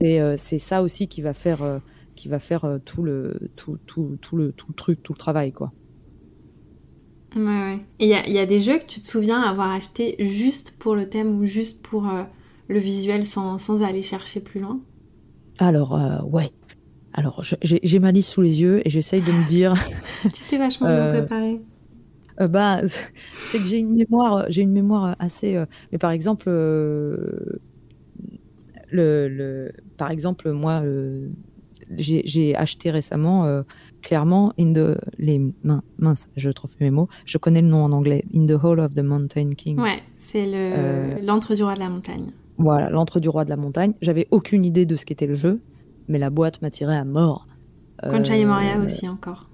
[0.00, 1.80] c'est ça aussi qui va faire,
[2.14, 5.52] qui va faire tout, le, tout, tout, tout, le, tout le truc, tout le travail,
[5.52, 5.72] quoi.
[7.34, 7.78] Ouais, ouais.
[7.98, 10.94] Et il y, y, a des jeux que tu te souviens avoir acheté juste pour
[10.94, 12.06] le thème ou juste pour
[12.68, 14.80] le visuel sans, sans aller chercher plus loin?
[15.58, 16.50] Alors, euh, ouais.
[17.12, 19.74] Alors, j'ai ma liste sous les yeux et j'essaye de me dire.
[20.22, 21.60] tu t'es vachement bien euh, préparé.
[22.40, 22.80] Euh, bah,
[23.32, 25.62] c'est que j'ai une mémoire, j'ai une mémoire assez.
[25.90, 27.58] mais par exemple, le,
[28.90, 30.82] le, par exemple, moi,
[31.90, 33.62] j'ai acheté récemment,
[34.02, 37.08] clairement, in the les mains, mince, je trouve mes mots.
[37.24, 38.24] Je connais le nom en anglais.
[38.34, 39.78] In the Hall of the Mountain King.
[39.80, 40.46] Ouais, c'est
[41.22, 42.26] l'entre du roi de la montagne.
[42.58, 43.94] Voilà, l'entre du roi de la montagne.
[44.00, 45.60] J'avais aucune idée de ce qu'était le jeu,
[46.08, 47.46] mais la boîte m'attirait à mort.
[48.10, 49.48] Conchai Moria aussi encore.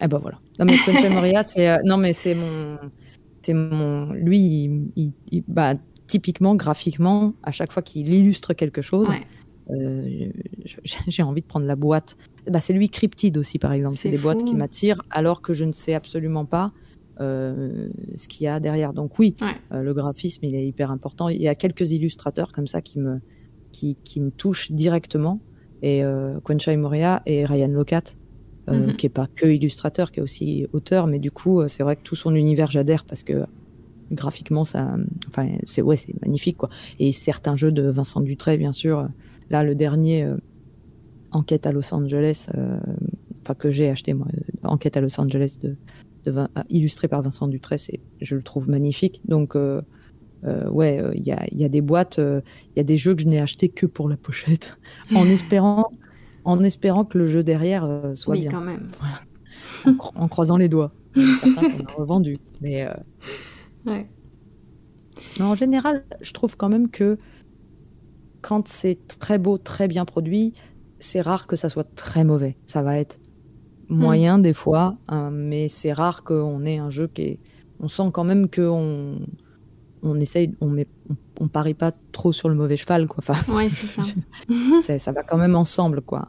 [0.00, 0.38] Eh ben voilà.
[0.58, 0.76] Non mais
[1.10, 2.78] Moria, c'est euh, non mais c'est mon,
[3.42, 5.12] c'est mon, lui, il,
[5.48, 5.74] bah,
[6.06, 9.08] typiquement graphiquement, à chaque fois qu'il illustre quelque chose,
[9.70, 10.28] euh,
[11.08, 12.16] j'ai envie de prendre la boîte.
[12.48, 13.96] Bah, c'est lui Cryptide aussi par exemple.
[13.96, 16.68] C'est des boîtes qui m'attirent alors que je ne sais absolument pas
[17.20, 18.92] euh, ce qu'il y a derrière.
[18.92, 19.36] Donc oui,
[19.70, 21.28] le graphisme, il est hyper important.
[21.28, 23.20] Il y a quelques illustrateurs comme ça qui me,
[23.72, 25.38] qui, qui me touchent directement.
[25.82, 26.38] Et euh,
[26.76, 28.02] Moria et Ryan Locat,
[28.68, 28.96] euh, mhm.
[28.96, 32.02] qui est pas que illustrateur, qui est aussi auteur, mais du coup, c'est vrai que
[32.02, 33.44] tout son univers, j'adhère parce que
[34.10, 34.96] graphiquement, ça,
[35.28, 36.68] enfin, c'est ouais, c'est magnifique quoi.
[36.98, 39.08] Et certains jeux de Vincent Dutray, bien sûr.
[39.50, 40.30] Là, le dernier,
[41.30, 42.48] Enquête à Los Angeles,
[43.42, 44.26] enfin que j'ai acheté moi,
[44.62, 45.76] Enquête à Los Angeles de
[46.68, 47.78] illustré par Vincent Dutray,
[48.20, 49.20] je le trouve magnifique.
[49.26, 49.80] Donc, euh,
[50.44, 51.32] euh, ouais, il y,
[51.64, 54.16] a, des boîtes, il y a des jeux que je n'ai achetés que pour la
[54.16, 54.78] pochette,
[55.14, 55.90] en espérant,
[56.48, 58.50] en espérant que le jeu derrière soit oui, bien.
[58.50, 58.86] quand même.
[60.14, 60.88] En, croisant les doigts.
[61.14, 62.38] certains qu'on a revendus.
[62.60, 62.86] Mais,
[63.86, 64.08] ouais.
[65.38, 67.18] mais en général, je trouve quand même que
[68.40, 70.54] quand c'est très beau, très bien produit,
[70.98, 72.56] c'est rare que ça soit très mauvais.
[72.66, 73.20] Ça va être
[73.88, 77.40] moyen des fois, hein, mais c'est rare qu'on ait un jeu qui est.
[77.80, 79.16] On sent quand même qu'on
[80.02, 81.14] on essaye, on, met, on,
[81.46, 83.18] parie pas trop sur le mauvais cheval, quoi.
[83.18, 84.98] Enfin, ouais, c'est ça.
[84.98, 86.26] ça va quand même ensemble, quoi.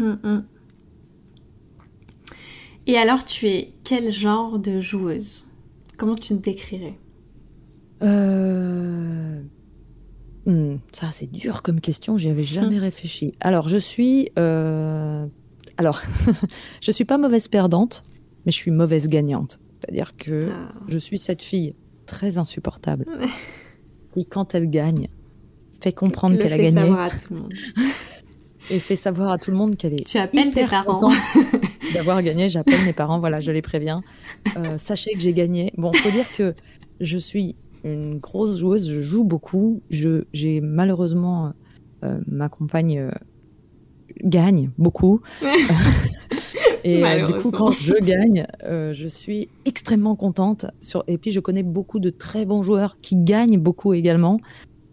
[0.00, 0.44] Hum, hum.
[2.88, 5.46] Et alors, tu es quel genre de joueuse?
[5.96, 6.98] Comment tu te décrirais?
[8.02, 9.40] Euh...
[10.46, 12.82] Hmm, ça, c'est dur comme question, j'y avais jamais hum.
[12.82, 13.32] réfléchi.
[13.40, 15.26] Alors, je suis euh,
[15.76, 16.00] alors,
[16.80, 18.02] je suis pas mauvaise perdante,
[18.44, 19.58] mais je suis mauvaise gagnante.
[19.74, 20.72] C'est-à-dire que ah.
[20.88, 21.74] je suis cette fille
[22.06, 23.06] très insupportable
[24.14, 25.08] qui, quand elle gagne,
[25.80, 26.90] fait comprendre qu'elle a gagné.
[26.98, 27.52] À tout le monde.
[28.70, 30.06] et fait savoir à tout le monde qu'elle est.
[30.06, 30.98] Tu appelles tes parents
[31.94, 32.48] d'avoir gagné.
[32.48, 34.02] J'appelle mes parents, voilà, je les préviens.
[34.56, 35.72] Euh, sachez que j'ai gagné.
[35.76, 36.54] Bon, faut dire que
[37.00, 39.82] je suis une grosse joueuse, je joue beaucoup.
[39.90, 41.52] Je, j'ai malheureusement
[42.04, 43.10] euh, ma compagne euh,
[44.22, 45.20] gagne beaucoup.
[46.84, 50.66] et du coup, quand je gagne, je suis extrêmement contente.
[50.80, 51.04] Sur...
[51.06, 54.38] Et puis, je connais beaucoup de très bons joueurs qui gagnent beaucoup également.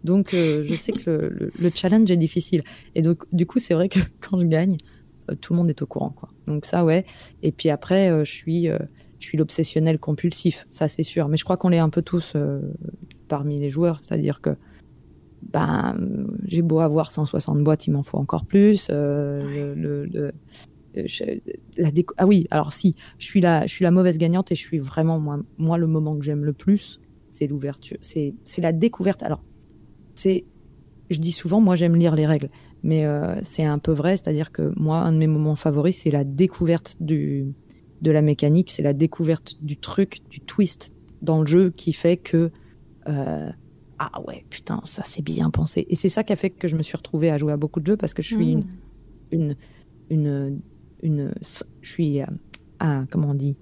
[0.04, 2.62] Donc, je sais que le, le, challenge est difficile.
[2.94, 4.76] Et donc, du coup, c'est vrai que quand je gagne,
[5.40, 6.10] tout le monde est au courant.
[6.10, 6.28] Quoi.
[6.46, 7.04] Donc, ça, ouais.
[7.42, 8.68] Et puis après, je suis
[9.22, 11.28] je suis l'obsessionnel compulsif, ça c'est sûr.
[11.28, 12.60] Mais je crois qu'on l'est un peu tous euh,
[13.28, 14.50] parmi les joueurs, c'est-à-dire que
[15.42, 15.96] ben,
[16.46, 18.88] j'ai beau avoir 160 boîtes, il m'en faut encore plus.
[18.90, 20.32] Euh, le,
[20.94, 24.60] la ah oui, alors si, je suis, la, je suis la mauvaise gagnante et je
[24.60, 27.00] suis vraiment, moi, moi le moment que j'aime le plus,
[27.30, 29.22] c'est l'ouverture, c'est la découverte.
[29.22, 29.42] Alors,
[30.14, 30.44] c'est,
[31.10, 32.50] je dis souvent, moi j'aime lire les règles,
[32.82, 36.10] mais euh, c'est un peu vrai, c'est-à-dire que moi, un de mes moments favoris, c'est
[36.10, 37.54] la découverte du,
[38.02, 42.16] de la mécanique, c'est la découverte du truc, du twist dans le jeu qui fait
[42.16, 42.50] que
[43.08, 43.50] euh,
[43.98, 46.76] ah ouais putain ça c'est bien pensé et c'est ça qui a fait que je
[46.76, 48.58] me suis retrouvée à jouer à beaucoup de jeux parce que je suis
[49.30, 49.54] une, hmm.
[50.10, 50.60] une
[51.02, 51.32] une
[51.80, 53.56] je suis euh, comment on dit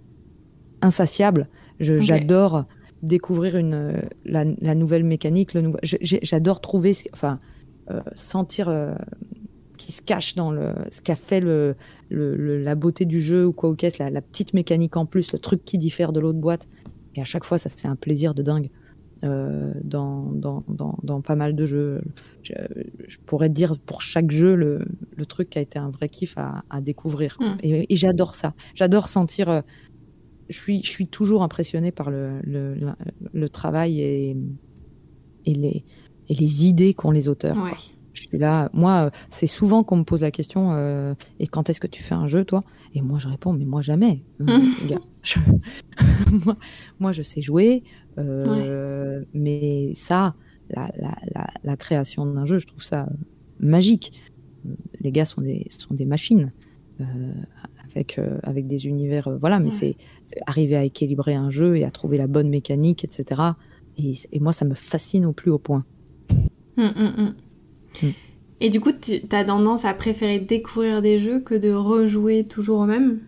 [0.80, 1.48] insatiable.
[1.78, 2.64] J'adore
[3.02, 7.38] découvrir une la, nouvelle mécanique le j'adore trouver enfin
[7.90, 8.68] euh, sentir
[9.80, 11.74] qui se cache dans le, ce qu'a fait le,
[12.10, 15.64] la beauté du jeu ou quoi ou qu'est-ce, la, petite mécanique en plus, le truc
[15.64, 16.68] qui diffère de l'autre boîte.
[17.14, 18.68] Et à chaque fois, ça c'est un plaisir de dingue
[19.22, 20.64] euh, dans, dans,
[21.02, 22.00] dans, pas mal de jeux.
[22.42, 22.54] Je,
[23.26, 24.84] pourrais dire pour chaque jeu le,
[25.16, 27.36] le, truc qui a été un vrai kiff à, découvrir.
[27.38, 27.56] Hmm.
[27.62, 28.54] Et, j'adore ça.
[28.74, 29.50] J'adore sentir.
[29.50, 29.60] Euh,
[30.48, 32.76] je suis, je suis toujours impressionné par le, le,
[33.32, 34.36] le travail et,
[35.44, 35.84] et, les,
[36.28, 37.56] et les idées qu'ont les auteurs.
[37.56, 37.72] Ouais.
[38.20, 38.68] Je suis là.
[38.74, 42.02] Moi, euh, c'est souvent qu'on me pose la question euh, et quand est-ce que tu
[42.02, 42.60] fais un jeu, toi?
[42.94, 44.22] Et moi, je réponds mais moi jamais.
[44.42, 44.58] Euh,
[47.00, 47.82] moi, je sais jouer,
[49.32, 50.34] mais ça,
[50.68, 53.08] la, création d'un jeu, je trouve ça
[53.58, 54.22] magique.
[55.00, 56.50] Les gars sont des sont des machines.
[57.94, 59.30] avec, avec des univers.
[59.38, 59.96] voilà, mais c'est
[60.46, 63.40] arriver à équilibrer un jeu et à trouver la bonne mécanique, etc.
[63.96, 65.80] Et, moi, ça me fascine au plus haut point.
[66.76, 67.34] Hum, hum,
[68.02, 68.12] hum.
[68.60, 72.80] Et du coup, tu as tendance à préférer découvrir des jeux que de rejouer toujours
[72.80, 73.18] au même?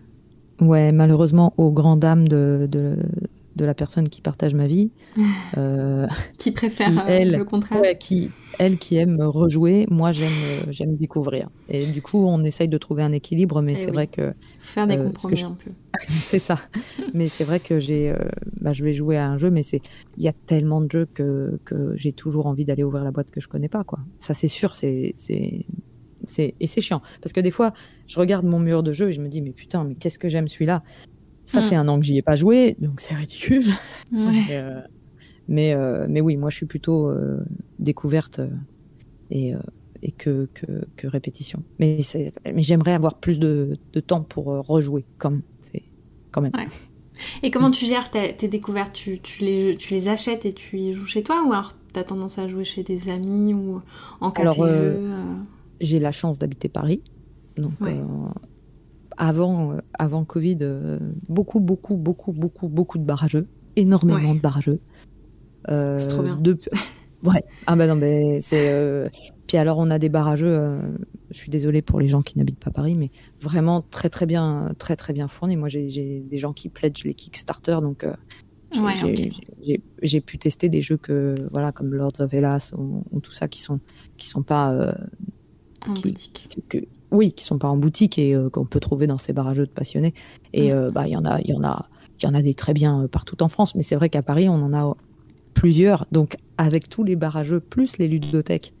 [0.61, 2.95] Ouais, malheureusement, aux grandes dames de, de,
[3.55, 4.91] de la personne qui partage ma vie.
[5.57, 10.71] Euh, qui préfère euh, elle, le contraire qui, Elle qui aime rejouer, moi j'aime euh,
[10.71, 11.49] j'aime découvrir.
[11.69, 14.33] Et du coup, on essaye de trouver un équilibre, mais eh c'est vrai que...
[14.61, 15.71] Faire des compromis un peu.
[15.99, 16.57] c'est ça.
[17.13, 18.13] mais c'est vrai que j'ai,
[18.61, 19.81] bah, je vais jouer à un jeu, mais c'est
[20.17, 23.29] il y a tellement de jeux que, que j'ai toujours envie d'aller ouvrir la boîte
[23.29, 23.83] que je connais pas.
[23.83, 23.99] quoi.
[24.17, 25.13] Ça c'est sûr, c'est...
[25.17, 25.65] c'est...
[26.39, 27.01] Et c'est chiant.
[27.21, 27.73] Parce que des fois,
[28.07, 30.29] je regarde mon mur de jeu et je me dis, mais putain, mais qu'est-ce que
[30.29, 30.81] j'aime celui-là?
[31.45, 31.63] Ça mm.
[31.63, 33.65] fait un an que j'y ai pas joué, donc c'est ridicule.
[34.51, 34.79] Euh,
[35.47, 37.43] mais, euh, mais oui, moi je suis plutôt euh,
[37.79, 38.41] découverte
[39.31, 39.53] et,
[40.03, 41.63] et que, que, que, répétition.
[41.79, 41.99] Mais,
[42.45, 45.81] mais j'aimerais avoir plus de, de, temps pour rejouer, comme c'est
[46.29, 46.51] quand même.
[47.41, 48.93] Et comment tu gères tes, tes découvertes?
[48.93, 51.99] Tu, tu, les, tu les achètes et tu y joues chez toi ou alors tu
[51.99, 53.81] as tendance à jouer chez des amis ou
[54.21, 54.77] en café alors,
[55.81, 57.01] J'ai la chance d'habiter Paris.
[57.57, 58.03] Donc, euh,
[59.17, 64.79] avant Covid, euh, beaucoup, beaucoup, beaucoup, beaucoup, beaucoup de barrageux, énormément de barrageux.
[65.69, 66.39] Euh, c'est trop bien.
[67.23, 67.43] ouais.
[67.67, 69.09] Ah bah non, mais c'est.
[69.47, 70.77] Puis alors, on a des barrageux.
[71.31, 74.73] je suis désolée pour les gens qui n'habitent pas Paris, mais vraiment très, très bien,
[74.77, 75.55] très, très bien fournis.
[75.55, 78.05] Moi, j'ai des gens qui pledgent les Kickstarter, donc.
[80.01, 83.61] j'ai pu tester des jeux que voilà comme Lords of Hellas ou, tout ça qui
[83.61, 83.79] sont
[84.17, 84.95] qui sont pas
[87.13, 89.71] oui, qui sont pas en boutique et euh, qu'on peut trouver dans ces barrageux de
[89.71, 90.13] passionnés.
[90.51, 90.75] Et mm.
[90.75, 91.87] euh, bah il y en a, il y en a,
[92.19, 94.21] il y en a des très bien euh, partout en France, mais c'est vrai qu'à
[94.21, 94.95] Paris on en a
[95.53, 96.05] plusieurs.
[96.11, 98.73] Donc avec tous les barrageux plus les ludothèques,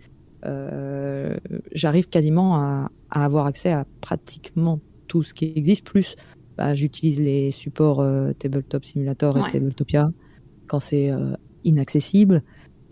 [1.71, 5.85] j'arrive quasiment à, avoir accès à pratiquement tout ce qui existe.
[5.85, 6.17] Plus,
[6.57, 8.05] bah, j'utilise les supports
[8.39, 10.11] Tabletop Simulator et Tabletopia
[10.67, 11.13] quand c'est
[11.63, 12.43] inaccessible.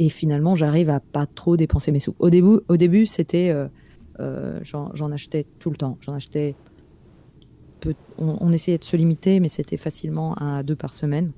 [0.02, 2.16] Et finalement, j'arrive à pas trop dépenser mes sous.
[2.18, 3.68] Au début, au début, c'était euh,
[4.64, 5.98] j'en achetais tout le temps.
[6.02, 6.56] J'en achetais.
[8.18, 11.32] on, essayait de se limiter, mais c'était facilement un à deux par semaine.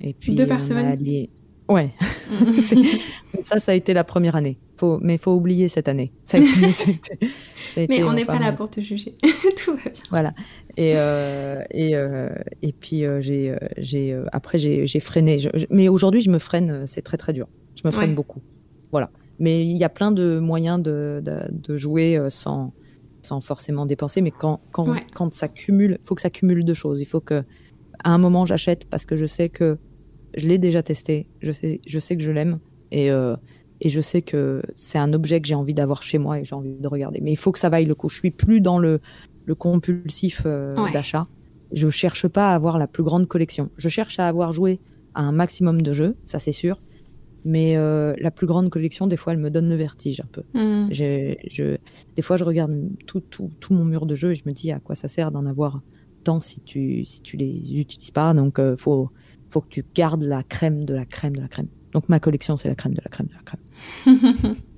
[0.00, 0.98] Et puis, deux par semaine?
[1.68, 1.92] Ouais.
[3.40, 4.58] ça, ça a été la première année.
[4.76, 6.12] Faut, mais il faut oublier cette année.
[7.76, 9.14] mais on n'est pas là pour te juger.
[9.64, 10.02] Tout va bien.
[10.10, 10.34] Voilà.
[10.76, 12.28] Et, euh, et, euh,
[12.60, 15.38] et puis, j'ai, j'ai, après, j'ai, freiné.
[15.70, 16.86] mais aujourd'hui, je me freine.
[16.86, 17.48] C'est très, très dur.
[17.76, 18.42] Je me freine beaucoup.
[18.90, 19.10] Voilà.
[19.38, 22.72] Mais il y a plein de moyens de, de, jouer euh, sans,
[23.22, 24.20] sans forcément dépenser.
[24.20, 25.04] Mais quand, quand, Ouais.
[25.14, 27.00] quand ça cumule, il faut que ça cumule deux choses.
[27.00, 27.42] Il faut que,
[28.04, 29.78] à un moment, j'achète parce que je sais que
[30.36, 32.58] je l'ai déjà testé, je sais, je sais que je l'aime
[32.90, 33.36] et, euh,
[33.80, 36.54] et je sais que c'est un objet que j'ai envie d'avoir chez moi et j'ai
[36.54, 37.20] envie de regarder.
[37.20, 38.08] Mais il faut que ça vaille le coup.
[38.08, 39.00] Je suis plus dans le,
[39.46, 40.92] le compulsif euh, Ouais.
[40.92, 41.22] d'achat.
[41.72, 43.70] Je cherche pas à avoir la plus grande collection.
[43.76, 44.80] Je cherche à avoir joué
[45.14, 46.80] à un maximum de jeux, ça c'est sûr.
[47.44, 50.42] Mais euh, la plus grande collection, des fois, elle me donne le vertige un peu.
[50.90, 51.76] J'ai- je,
[52.16, 52.72] des fois, je regarde
[53.06, 55.30] tout, tout, tout mon mur de jeux et je me dis à quoi ça sert
[55.30, 55.80] d'en avoir
[56.24, 58.32] tant si tu, si tu les utilises pas?
[58.32, 59.10] Donc, il faut,
[59.50, 61.68] faut que tu gardes la crème de la crème de la crème.
[61.92, 64.54] Donc, ma collection, c'est la crème de la crème de la crème.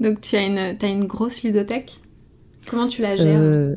[0.00, 0.42] Donc tu as
[0.86, 2.00] une, grosse ludothèque?
[2.66, 3.40] Comment tu la gères?
[3.40, 3.76] Euh,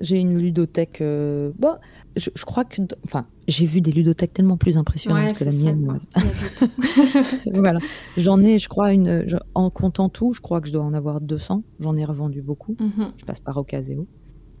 [0.00, 1.00] j'ai une ludothèque.
[1.00, 1.74] euh, bon,
[2.16, 2.82] je, je crois que.
[3.04, 5.98] Enfin, j'ai vu des ludothèques tellement plus impressionnantes que la mienne.
[6.58, 6.66] tout.
[7.54, 7.80] voilà.
[8.16, 9.24] J'en ai, je crois, une.
[9.26, 11.60] je- en comptant tout, je crois que je dois en avoir 200.
[11.80, 12.76] J'en ai revendu beaucoup.
[12.78, 13.12] Mhm.
[13.16, 14.06] Je passe par Ocaseo.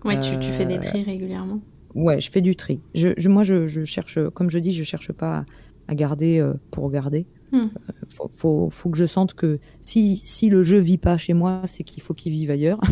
[0.04, 1.60] Ouais, tu, tu fais des Euh, tris régulièrement.
[1.94, 2.80] Ouais, je fais du tri.
[2.94, 5.44] Je, je- moi, je, je cherche, comme je dis, je cherche pas à,
[5.88, 7.26] à garder euh, pour garder.
[7.52, 7.56] Hmm.
[7.56, 7.68] Euh,
[8.14, 11.62] faut, faut, faut que je sente que si, si le jeu vit pas chez moi,
[11.64, 12.80] c'est qu'il faut qu'il vive ailleurs.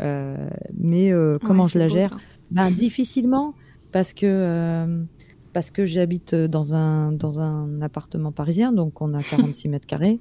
[0.00, 2.18] Euh, mais euh, comment Ouais, je la gère?
[2.50, 3.54] ben, Difficilement,
[3.94, 5.04] parce que, euh,
[5.52, 9.22] parce que j'habite dans un, dans un appartement parisien, donc on a
[9.54, 10.18] 46 mètres carrés,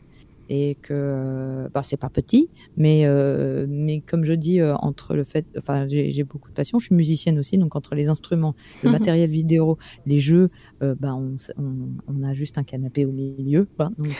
[0.48, 5.24] et que bah, c'est pas petit, mais, euh, mais comme je dis, euh, entre le
[5.24, 8.92] fait, enfin, j'ai beaucoup de passion, je suis musicienne aussi, donc entre les instruments, le
[8.92, 10.52] matériel vidéo, les jeux,
[10.84, 14.12] euh, bah, on, on, on a juste un canapé au milieu, donc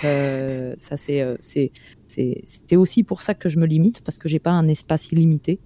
[0.78, 1.38] ça c'est
[2.08, 5.60] c'est aussi pour ça que je me limite, parce que j'ai pas un espace illimité.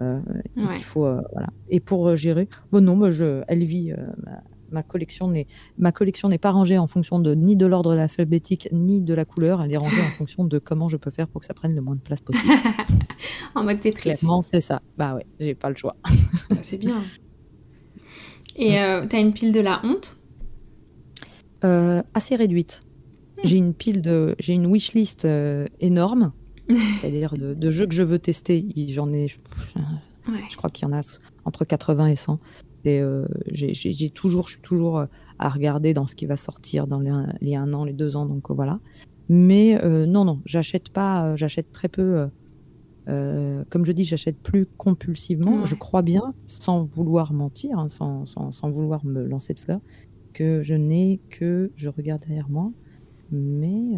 [0.00, 0.20] Euh,
[0.56, 0.64] Ouais.
[0.76, 1.48] il faut euh, voilà.
[1.70, 3.92] Et pour euh, gérer, bon non, moi je, elle vit.
[4.24, 5.46] ma, ma collection n'est
[5.78, 9.24] ma collection n'est pas rangée en fonction de ni de l'ordre alphabétique ni de la
[9.24, 9.62] couleur.
[9.62, 11.80] Elle est rangée en fonction de comment je peux faire pour que ça prenne le
[11.80, 12.52] moins de place possible.
[13.54, 14.02] En mode Tetris.
[14.16, 14.82] Clairement, c'est ça.
[14.98, 15.96] Bah ouais, j'ai pas le choix.
[16.50, 17.02] Bah, c'est bien.
[18.54, 20.18] Et euh, t'as une pile de la honte?
[22.14, 22.80] Assez réduite.
[23.42, 25.26] J'ai une pile de, j'ai une wishlist
[25.80, 26.32] énorme,
[27.00, 28.66] c'est-à-dire de, de jeux que je veux tester.
[28.90, 29.26] J'en ai,
[30.28, 30.34] Ouais.
[30.50, 31.02] Je crois qu'il y en a
[31.44, 32.36] entre 80 et 100.
[32.84, 35.06] Et euh, j'ai- toujours, je suis toujours euh,
[35.38, 38.16] à regarder dans ce qui va sortir dans les, un- les un an, les deux
[38.16, 38.80] ans, donc euh, voilà.
[39.28, 42.26] Mais euh, non, non, j'achète pas, j'achète très peu.
[43.08, 45.60] euh, comme je dis, j'achète plus compulsivement.
[45.60, 45.66] Ouais.
[45.66, 49.80] Je crois bien, sans vouloir mentir, hein, sans, sans, sans vouloir me lancer de fleurs,
[50.32, 52.72] que je n'ai que, je regarde derrière moi,
[53.30, 53.96] mais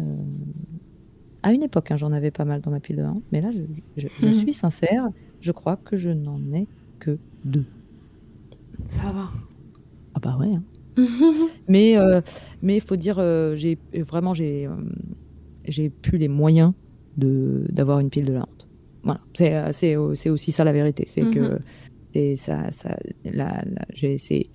[1.43, 3.51] à une époque, hein, j'en avais pas mal dans ma pile de vin, mais là,
[3.51, 3.59] je,
[3.97, 4.33] je- je Mhm.
[4.33, 5.07] suis sincère,
[5.39, 6.67] je crois que je n'en ai
[6.99, 7.65] que deux.
[8.87, 9.29] Ça va.
[10.13, 10.51] Ah bah ouais.
[10.53, 10.63] hein.
[11.67, 12.21] mais euh,
[12.61, 14.75] mais il faut dire, euh, j'ai vraiment j'ai euh,
[15.65, 16.73] j'ai plus les moyens
[17.17, 18.67] de d'avoir une pile de la honte.
[19.03, 21.59] Voilà, c'est euh, c'est euh, c'est aussi ça la vérité, c'est que
[22.15, 22.35] Mhm.
[22.35, 24.49] ça ça la, la- j'ai c'est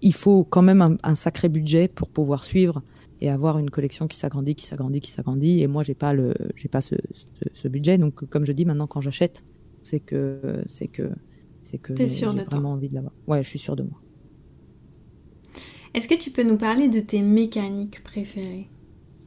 [0.00, 2.82] il faut quand même un, un sacré budget pour pouvoir suivre
[3.24, 5.62] et avoir une collection qui s'agrandit, qui s'agrandit, qui s'agrandit.
[5.62, 7.96] Et moi, j'ai pas le, j'ai pas ce, ce, ce budget.
[7.96, 9.42] Donc, comme je dis maintenant, quand j'achète,
[9.82, 11.10] c'est que, c'est que,
[11.62, 12.44] c'est que j'ai de toi.
[12.50, 13.14] vraiment envie de l'avoir.
[13.26, 13.98] Ouais, je suis sûre de moi.
[15.94, 18.68] Est-ce que tu peux nous parler de tes mécaniques préférées?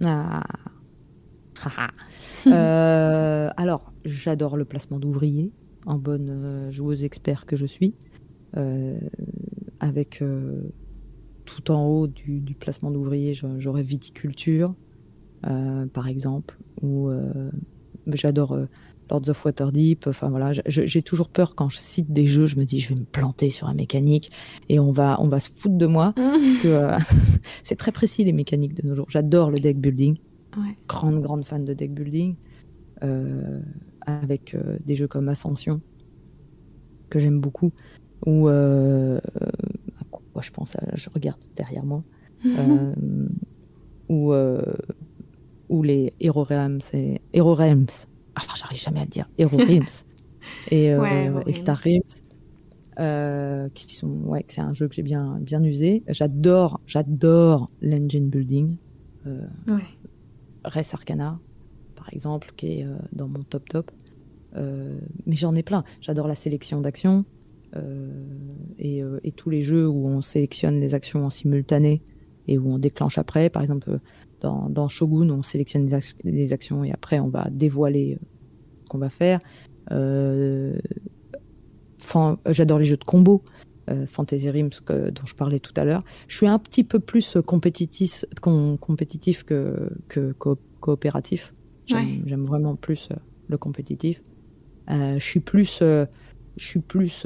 [0.05, 0.43] Ah.
[2.45, 5.51] Euh, alors, j'adore le placement d'ouvriers,
[5.87, 7.95] en bonne euh, joueuse expert que je suis,
[8.55, 8.99] euh,
[9.79, 10.61] avec euh,
[11.47, 14.75] tout en haut du, du placement d'ouvriers, j'a- j'aurais viticulture,
[15.47, 17.51] euh, par exemple, ou euh,
[18.13, 18.65] j'adore euh,
[19.11, 20.07] Lords of Waterdeep.
[20.07, 22.99] Enfin voilà, j'ai toujours peur quand je cite des jeux, je me dis je vais
[22.99, 24.31] me planter sur la mécanique
[24.69, 26.97] et on va on va se foutre de moi parce que euh,
[27.63, 29.07] c'est très précis les mécaniques de nos jours.
[29.09, 30.17] J'adore le deck building
[30.57, 30.75] Ouais.
[30.87, 32.35] grande, grande fan de deck building,
[33.03, 33.61] euh,
[34.05, 35.81] avec euh, des jeux comme Ascension,
[37.09, 37.71] que j'aime beaucoup,
[38.25, 38.49] ou
[40.37, 42.03] quoi je pense, à- je regarde derrière moi,
[42.59, 42.93] euh,
[44.09, 44.61] ou, euh,
[45.69, 47.87] ou les Hero Realms et Hero Realms,
[48.35, 49.95] ah, j'arrive jamais à le dire, Hero Realms
[50.71, 52.01] et, euh, Ouais, Hero et Star Realms.
[52.99, 58.27] euh, qui sont ouais c'est un jeu que j'ai bien bien usé j'adore j'adore l'engine
[58.29, 58.75] building
[59.27, 59.83] euh, Ouais.
[60.65, 61.39] Res Arcana,
[61.95, 63.91] par exemple, qui est euh, dans mon top top.
[64.55, 65.83] Euh, mais j'en ai plein.
[66.01, 67.36] J'adore la sélection d'actions euh,
[68.79, 72.01] et, euh, et tous les jeux où on sélectionne les actions en simultané
[72.47, 73.49] et où on déclenche après.
[73.49, 73.99] Par exemple,
[74.39, 78.25] dans, dans Shogun, on sélectionne les, ac- les actions et après on va dévoiler euh,
[78.83, 79.39] ce qu'on va faire.
[79.91, 80.77] Euh,
[82.47, 83.43] J'adore les jeux de combo.
[83.89, 84.47] euh, Fantasy
[84.85, 86.01] que- dont je parlais tout à l'heure.
[86.27, 91.53] Je suis un petit peu plus compétitif, com- compétitif que, que co- coopératif.
[91.85, 92.47] J'aime Ouais.
[92.47, 93.15] vraiment plus euh,
[93.47, 94.21] le compétitif.
[94.89, 95.79] je suis plus,
[96.57, 97.25] je suis plus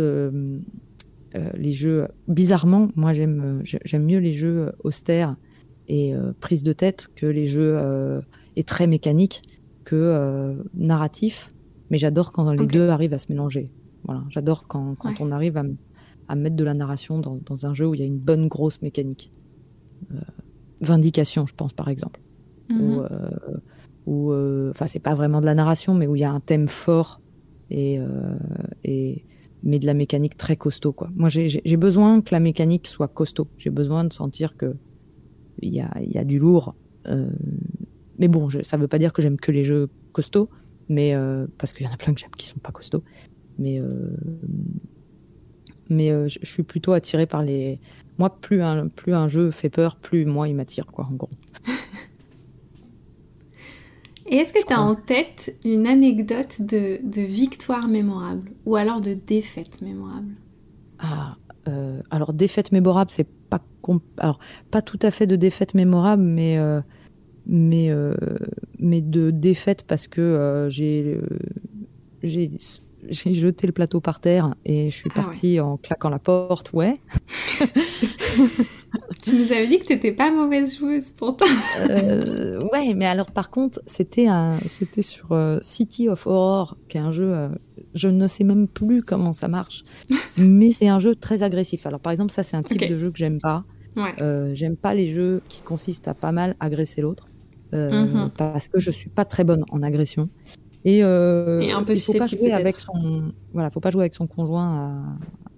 [1.54, 2.08] les jeux.
[2.28, 5.36] Bizarrement, moi j'aime j'aime mieux les jeux austères
[5.88, 7.80] et prise de tête que les jeux
[8.56, 9.42] et très mécaniques
[9.84, 11.50] que narratifs.
[11.90, 13.72] Mais j'adore quand les deux arrivent à se mélanger.
[14.06, 15.64] Voilà, j'adore quand, quand on arrive à,
[16.28, 18.48] à, mettre de la narration dans, dans, un jeu où il y a une bonne
[18.48, 19.32] grosse mécanique.
[20.82, 22.20] Vindication, je pense par exemple.
[22.70, 23.08] Mhm.
[24.08, 24.34] Ou,
[24.72, 27.21] enfin, c'est pas vraiment de la narration, mais où il y a un thème fort
[27.72, 28.00] et,
[28.84, 29.26] et
[29.64, 30.92] mais de la mécanique très costaud.
[30.92, 31.10] Quoi.
[31.16, 33.48] Moi, j'ai besoin que la mécanique soit costaud.
[33.58, 34.76] J'ai besoin de sentir que
[35.62, 36.76] il y a, y a, du lourd.
[37.08, 37.30] Euh,
[38.18, 40.50] mais bon, ça veut pas dire que j'aime que les jeux costauds,
[40.90, 43.04] mais euh, parce qu'il y en a plein que j'aime qui sont pas costauds.
[43.60, 44.18] Mais euh,
[45.90, 47.80] mais je, je suis plutôt attirée par les.
[48.18, 51.08] Moi, plus un plus un jeu fait peur, plus moi il m'attire quoi.
[51.12, 51.30] En gros.
[54.32, 59.02] Et est-ce que tu as en tête une anecdote de, de, victoire mémorable ou alors
[59.02, 60.34] de défaite mémorable?
[61.00, 61.36] Ah,
[61.68, 63.60] euh, Alors, défaite mémorable, c'est pas,
[64.18, 64.40] alors,
[64.72, 66.80] pas tout à fait de défaite mémorable, mais, euh,
[67.46, 68.16] mais, euh,
[68.80, 71.20] mais de défaite parce que j'ai
[72.24, 72.52] j'ai
[73.10, 77.00] jeté le plateau par terre et je suis ah partie en claquant la porte, ouais.
[79.22, 81.46] tu nous avais dit que tu n'étais pas mauvaise joueuse pourtant.
[81.90, 84.28] euh, ouais, mais alors par contre, c'était
[84.66, 87.50] c'était sur euh, City of Horror, qui est un jeu, euh,
[87.94, 89.84] je ne sais même plus comment ça marche,
[90.38, 91.86] mais c'est un jeu très agressif.
[91.86, 93.64] Alors par exemple, ça c'est un type de jeu que j'aime pas.
[93.96, 94.56] Ouais.
[94.56, 97.28] J'aime pas les jeux qui consistent à pas mal agresser l'autre,
[97.74, 98.32] mhm.
[98.38, 100.28] parce que je suis pas très bonne en agression.
[100.84, 104.28] Et, un peu il faut pas jouer avec son, voilà, faut pas jouer avec son
[104.28, 105.18] conjoint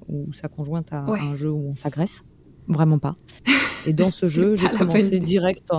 [0.10, 2.24] ou sa conjointe à un jeu où on s'agresse.
[2.68, 3.16] Vraiment pas.
[3.86, 5.70] Et dans ce jeu, j'ai commencé direct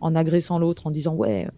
[0.00, 1.48] en, agressant l'autre, en disant ouais,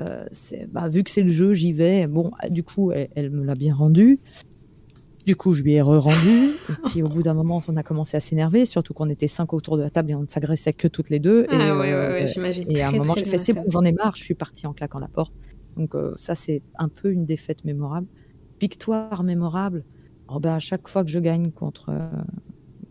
[0.00, 0.24] euh,
[0.72, 2.06] bah, vu que c'est le jeu, j'y vais.
[2.06, 4.18] Bon, du coup, elle, me l'a bien rendu.
[5.26, 6.50] Du coup, je lui ai re-rendu.
[6.68, 9.54] et puis, au bout d'un moment, on a commencé à s'énerver, surtout qu'on était cinq
[9.54, 11.46] autour de la table et on ne s'agressait que toutes les deux.
[11.48, 12.70] Ah, et, ouais, ouais, ouais, j'imagine.
[12.70, 14.74] Et à un moment, j'ai fait c'est bon, j'en ai marre, je suis partie en
[14.74, 15.32] claquant la porte.
[15.76, 18.06] Donc, euh, ça, c'est un peu une défaite mémorable.
[18.60, 19.84] Victoire mémorable.
[20.28, 22.08] Oh, ben, à chaque fois que je gagne contre, euh,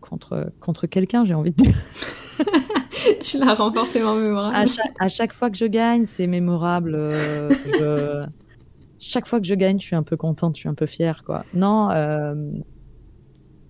[0.00, 1.74] contre, contre quelqu'un, j'ai envie de dire.
[3.20, 4.54] tu l'as rends forcément mémorable.
[4.54, 6.94] À chaque, à chaque, fois que je gagne, c'est mémorable.
[6.94, 8.26] Euh,
[8.98, 11.24] chaque fois que je gagne, je suis un peu contente, je suis un peu fière.
[11.24, 11.44] Quoi.
[11.54, 11.90] Non,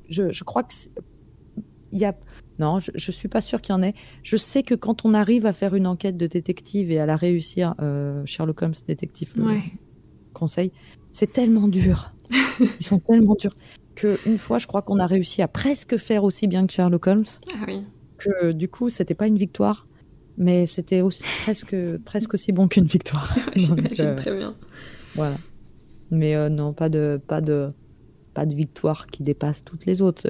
[0.08, 0.72] je, je, crois que
[1.92, 2.14] il y a.
[2.58, 3.94] Non, je, je suis pas sûre qu'il y en ait.
[4.22, 7.16] Je sais que quand on arrive à faire une enquête de détective et à la
[7.16, 9.58] réussir, euh, Sherlock Holmes, détective, le
[10.32, 10.72] conseil,
[11.12, 12.12] c'est tellement dur.
[12.60, 13.54] Ils sont tellement durs
[13.94, 17.24] qu'une fois, je crois qu'on a réussi à presque faire aussi bien que Sherlock Holmes.
[17.52, 17.84] Ah oui.
[18.18, 19.86] Que du coup, c'était pas une victoire,
[20.36, 23.34] mais c'était aussi presque, presque aussi bon qu'une victoire.
[23.56, 24.54] J'imagine euh, très bien.
[25.14, 25.36] Voilà.
[26.10, 27.68] Mais euh, non, pas de, pas de,
[28.34, 30.28] pas de victoire qui dépasse toutes les autres.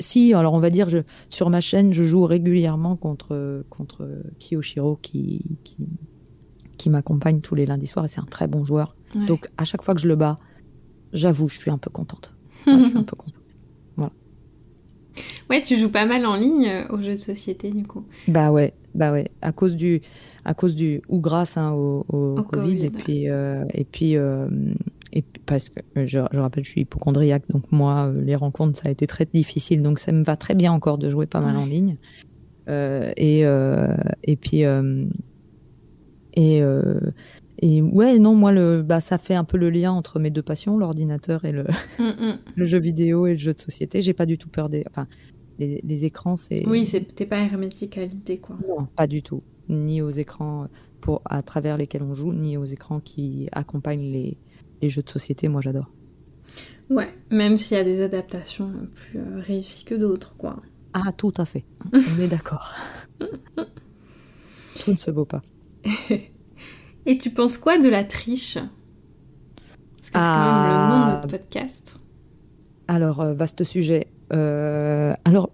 [0.00, 0.98] Si, alors on va dire, je,
[1.28, 5.76] sur ma chaîne, je joue régulièrement contre, contre Kiyoshiro qui, qui,
[6.78, 8.96] qui m'accompagne tous les lundis soirs et c'est un très bon joueur.
[9.28, 10.36] Donc à chaque fois que je le bats,
[11.12, 12.34] j'avoue, je suis un peu contente
[12.66, 13.42] je suis un peu contente.
[13.96, 14.12] Voilà.
[15.50, 18.04] Ouais, tu joues pas mal en ligne euh, aux jeux de société, du coup.
[18.28, 19.30] Bah ouais, bah ouais.
[19.40, 20.00] À cause du,
[20.44, 22.04] à cause du ou grâce hein, au,
[22.50, 24.48] Covid, et puis euh, et puis euh,
[25.46, 29.06] parce que je, je, rappelle, je suis hypochondriaque, donc moi, les rencontres, ça a été
[29.06, 31.96] très difficile, donc ça me va très bien encore de jouer pas mal en ligne.
[32.68, 34.62] et et puis
[36.34, 36.62] et
[37.64, 40.42] et ouais, non, moi, le, bah, ça fait un peu le lien entre mes deux
[40.42, 41.62] passions, l'ordinateur et le,
[41.98, 42.38] mm, mm.
[42.56, 44.02] le jeu vidéo et le jeu de société.
[44.02, 44.84] J'ai pas du tout peur des.
[44.90, 45.06] Enfin,
[45.60, 46.66] les, les écrans, c'est.
[46.66, 48.58] Oui, t'es pas hermétique à l'idée, quoi.
[48.68, 49.44] Non, pas du tout.
[49.68, 50.66] Ni aux écrans
[51.00, 54.36] pour, à travers lesquels on joue, ni aux écrans qui accompagnent les,
[54.82, 55.48] les jeux de société.
[55.48, 55.90] Moi, j'adore.
[56.90, 60.60] Ouais, même s'il y a des adaptations plus euh, réussies que d'autres, quoi.
[60.92, 61.64] Ah, tout à fait.
[61.92, 62.74] On est d'accord.
[63.18, 65.42] tout ne se vaut pas.
[67.06, 68.58] Et tu penses quoi de la triche?
[69.96, 71.28] Parce que c'est quand même le nom de notre ah.
[71.28, 71.98] podcast.
[72.88, 74.08] Alors, euh, vaste sujet.
[74.32, 75.50] Euh, alors,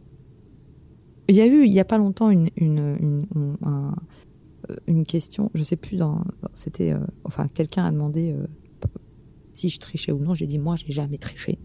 [1.28, 3.26] il y a eu, il n'y a pas longtemps, une, une, une,
[3.66, 6.22] euh, une, question, je ne sais plus, dans,
[6.54, 8.34] c'était, enfin, quelqu'un a demandé
[9.58, 10.34] si je trichais ou non.
[10.34, 11.58] J'ai dit, moi, j'ai jamais triché.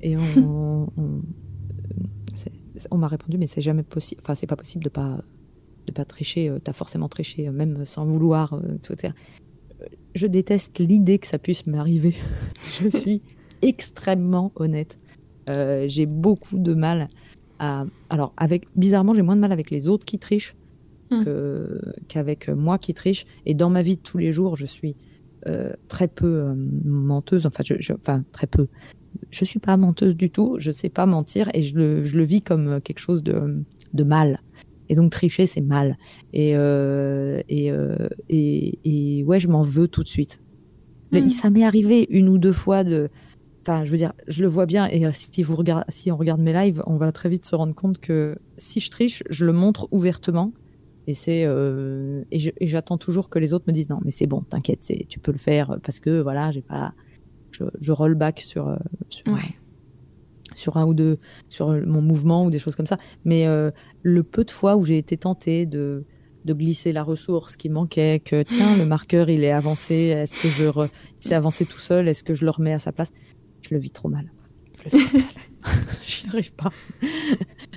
[0.00, 1.22] Et on, on,
[2.90, 5.22] on m'a répondu, mais c'est jamais possible, enfin, c'est pas possible de pas
[5.86, 8.54] de pas tricher, euh, tu as forcément triché, euh, même sans vouloir.
[8.54, 8.78] Euh,
[10.14, 12.14] je déteste l'idée que ça puisse m'arriver.
[12.80, 13.22] je suis
[13.62, 14.98] extrêmement honnête.
[15.48, 17.08] j'ai beaucoup de mal
[17.58, 17.84] à.
[18.08, 20.56] Alors, avec bizarrement, j'ai moins de mal avec les autres qui trichent
[21.10, 21.24] hmm.
[22.08, 23.26] qu'avec moi qui triche.
[23.44, 25.13] Et dans ma vie de tous les jours, je suis euh,
[25.88, 27.46] très peu euh, menteuse.
[27.46, 28.68] Enfin, je, enfin, très peu.
[29.30, 30.56] Je suis pas menteuse du tout.
[30.58, 34.04] Je sais pas mentir et je le, je le vis comme quelque chose de, de
[34.04, 34.40] mal.
[34.88, 35.96] Et donc tricher, c'est mal.
[36.32, 37.72] Et, et,
[38.28, 40.42] et, et, ouais, je m'en veux tout de suite.
[41.12, 41.28] Hmm.
[41.28, 43.08] Ça m'est arrivé une ou deux fois de.
[43.62, 44.86] Enfin, je veux dire, je le vois bien.
[44.88, 47.74] Et si, vous regardez, si on regarde mes lives, on va très vite se rendre
[47.74, 50.50] compte que si je triche, je le montre ouvertement
[51.06, 54.40] et c'est euh, et j'attends toujours que les autres me disent non, mais c'est bon,
[54.42, 56.94] t'inquiète, tu peux le faire parce que voilà, j'ai pas,
[57.50, 58.76] je, je roll back sur euh,
[59.10, 59.36] sur,
[60.54, 62.98] sur, un ou deux sur mon mouvement ou des choses comme ça.
[63.24, 63.70] Mais euh,
[64.02, 66.04] le peu de fois où j'ai été tentée de
[66.46, 70.48] de glisser la ressource qui manquait, que tiens le marqueur il est avancé, est-ce que
[70.48, 70.70] je
[71.20, 73.12] s'est avancé tout seul, est-ce que je le remets à sa place,
[73.62, 74.30] je le vis trop mal.
[74.76, 75.24] Je le vis trop mal.
[76.02, 76.72] J'y arrive pas.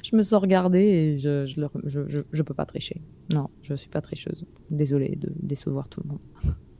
[0.03, 1.61] je me sens regarder et je je,
[2.07, 3.01] je, je, peux pas tricher.
[3.33, 4.45] Non, je suis pas tricheuse.
[4.69, 6.19] Désolée de décevoir tout le monde.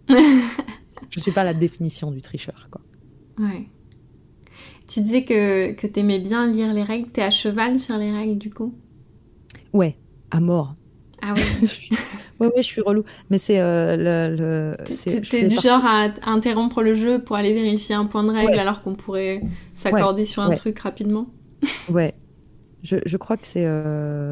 [1.09, 2.81] je suis pas la définition du tricheur, quoi.
[3.39, 3.69] Ouais.
[4.87, 7.09] Tu disais que, que tu aimais bien lire les règles.
[7.09, 8.73] T'es à cheval sur les règles, du coup?
[9.73, 9.97] Ouais,
[10.31, 10.75] à mort.
[11.21, 11.41] Ah oui.
[12.39, 13.03] ouais, ouais, je suis relou.
[13.29, 14.77] Mais c'est euh, le.
[15.29, 18.81] T'es du genre à interrompre le jeu pour aller vérifier un point de règle alors
[18.81, 19.41] qu'on pourrait
[19.73, 21.27] s'accorder sur un truc rapidement?
[21.89, 22.13] Ouais.
[22.83, 24.31] Je, je crois que c'est euh,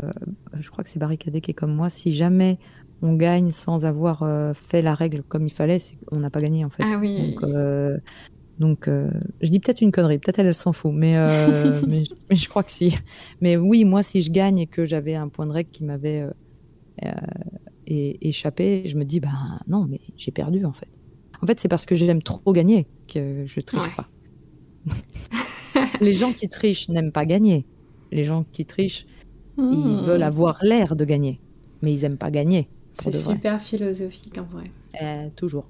[0.60, 1.90] je crois que c'est barricadé qui est comme moi.
[1.90, 2.60] Si jamais
[3.02, 6.40] on gagne sans avoir euh, fait la règle comme il fallait, c'est on n'a pas
[6.40, 6.84] gagné en fait.
[6.86, 7.34] Ah oui.
[7.34, 7.52] Donc,
[8.60, 11.16] donc, je dis peut-être une connerie, peut-être elle, elle s'en fout, mais,
[11.88, 12.96] mais, mais, je crois que si.
[13.42, 16.22] Mais oui, moi, si je gagne et que j'avais un point de règle qui m'avait
[16.22, 16.30] euh,
[17.88, 20.90] et échapper, je me dis, ben non, mais j'ai perdu en fait.
[21.42, 24.10] En fait, c'est parce que j'aime trop gagner que je triche pas.
[26.02, 27.66] les gens qui trichent n'aiment pas gagner.
[28.12, 29.06] Les gens qui trichent,
[29.58, 30.02] ils hmm.
[30.02, 31.40] veulent avoir l'air de gagner,
[31.82, 32.70] mais ils aiment pas gagner.
[33.02, 34.64] C'est super philosophique en vrai.
[35.02, 35.68] Euh, toujours.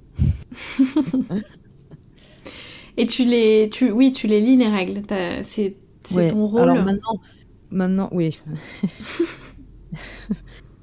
[2.97, 5.01] Et tu les, tu, oui, tu les lis les règles.
[5.43, 6.61] C'est ton rôle.
[6.61, 7.19] Alors maintenant,
[7.71, 8.39] maintenant, oui.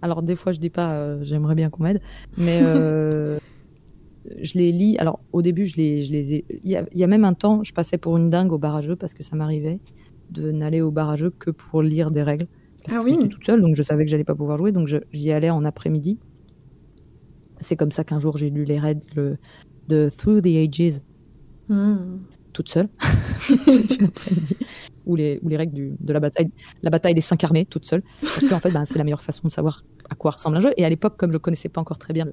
[0.03, 2.00] Alors des fois je dis pas euh, j'aimerais bien qu'on m'aide,
[2.36, 3.38] mais euh,
[4.42, 4.98] je les lis.
[4.98, 6.44] Alors au début je les, je les ai.
[6.64, 9.22] Il y, a, même un temps je passais pour une dingue au barrageux parce que
[9.22, 9.80] ça m'arrivait
[10.30, 12.46] de n'aller au barrageux que pour lire des règles.
[12.84, 13.12] Parce ah oui.
[13.12, 15.64] J'étais toute seule donc je savais que j'allais pas pouvoir jouer donc j'y allais en
[15.64, 16.18] après-midi.
[17.61, 19.38] C'est comme ça qu'un jour j'ai lu les règles
[19.88, 21.00] de Through the Ages.
[21.68, 22.18] Hmm.
[22.53, 22.88] Toute seule,
[25.07, 26.50] ou les, ou les règles du, de la bataille,
[26.82, 28.03] la bataille des cinq armées, toute seule.
[28.20, 30.72] Parce qu'en fait, ben, c'est la meilleure façon de savoir à quoi ressemble un jeu.
[30.76, 32.32] Et à l'époque, comme je connaissais pas encore très bien le,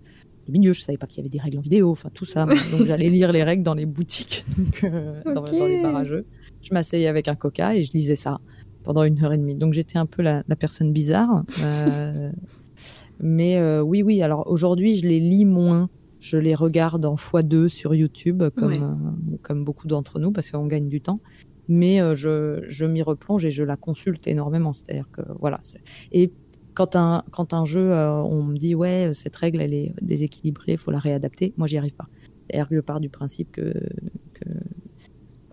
[0.52, 2.46] milieu, je savais pas qu'il y avait des règles en vidéo, enfin tout ça.
[2.72, 4.46] donc j'allais lire les règles dans les boutiques,
[4.84, 6.26] euh, dans, les barrageux.
[6.62, 8.38] Je m'asseyais avec un coca et je lisais ça
[8.84, 9.56] pendant une heure et demie.
[9.56, 11.44] Donc j'étais un peu la, personne bizarre.
[11.62, 12.32] Euh,
[13.20, 14.22] mais euh, oui, oui.
[14.22, 15.90] Alors aujourd'hui, je les lis moins.
[16.20, 20.90] Je les regarde en x2 sur YouTube, comme, comme beaucoup d'entre nous, parce qu'on gagne
[20.90, 21.18] du temps
[21.72, 24.74] mais je, je m'y replonge et je la consulte énormément.
[24.74, 25.62] C'est-à-dire que voilà.
[26.12, 26.32] Et
[26.80, 30.72] quand un, quand un jeu, euh, on me dit ouais, cette règle elle est déséquilibrée,
[30.72, 32.08] il faut la réadapter, moi j'y arrive pas.
[32.44, 33.74] C'est-à-dire que je pars du principe que,
[34.34, 34.50] que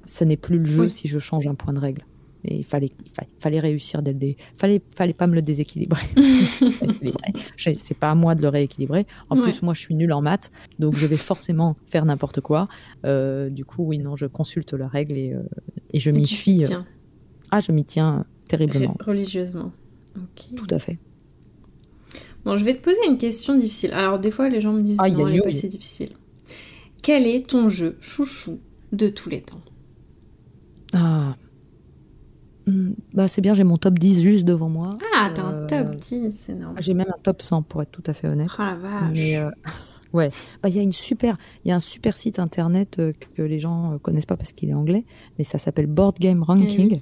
[0.05, 2.07] ce n'est plus le jeu si je change un point de règle.
[2.45, 4.37] Et il fallait, il fallait, réussir dès le dé.
[4.57, 6.07] Fallait, fallait pas me le déséquilibrer.
[7.57, 9.05] c'est pas à moi de le rééquilibrer.
[9.29, 12.67] En plus, moi, je suis nulle en maths, donc je vais forcément faire n'importe quoi.
[13.05, 15.43] Euh, du coup, oui, non, je consulte la règle et, euh,
[15.91, 16.67] et je m'y fie.
[17.51, 18.97] ah, je m'y tiens terriblement.
[19.01, 19.73] Religieusement.
[20.57, 21.01] Tout à fait.
[22.47, 23.93] Bon, je vais te poser une question difficile.
[23.93, 26.11] Alors, des fois, les gens me disent ah, non, elle pas si difficile.
[27.03, 28.61] Quel est ton jeu chouchou
[28.93, 29.61] de tous les temps?
[30.95, 31.35] Ah.
[32.69, 34.97] Hmm, bah, c'est bien, j'ai mon top 10 juste devant moi.
[35.17, 36.77] Ah, t'as un euh, top 10, c'est énorme.
[36.79, 38.49] J'ai même un top 100 pour être tout à fait honnête.
[38.57, 39.11] Oh la vache.
[39.13, 39.51] Mais, euh,
[40.13, 40.31] ouais,
[40.63, 43.43] bah, il y a une super, il y a un super site internet euh, que
[43.43, 45.05] les gens connaissent pas parce qu'il est anglais,
[45.37, 46.95] mais ça s'appelle Board Game Ranking.
[46.95, 47.01] Eh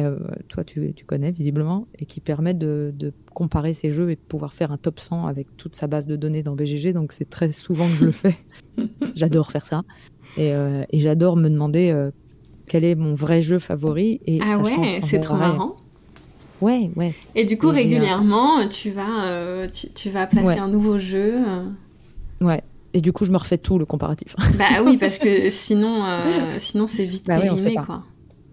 [0.00, 0.18] euh,
[0.48, 2.94] toi tu, connais visiblement, et qui permet de,
[3.34, 6.16] comparer ces jeux et de pouvoir faire un top 100 avec toute sa base de
[6.16, 6.92] données dans BGG.
[6.92, 8.36] Donc c'est très souvent que je le fais.
[9.14, 9.82] j'adore faire ça.
[10.36, 12.10] Et, euh, j'adore me demander euh,
[12.66, 14.20] quel est mon vrai jeu favori.
[14.26, 15.76] Et ah ouais, c'est trop marrant.
[16.60, 17.14] Ouais, ouais.
[17.34, 21.38] Et du coup, régulièrement, tu vas, tu, vas placer un nouveau jeu.
[22.40, 22.62] Ouais.
[22.94, 24.36] Et du coup, je me refais tout le comparatif.
[24.58, 26.04] bah oui, parce que sinon,
[26.58, 28.04] sinon c'est vite bah périmé, quoi.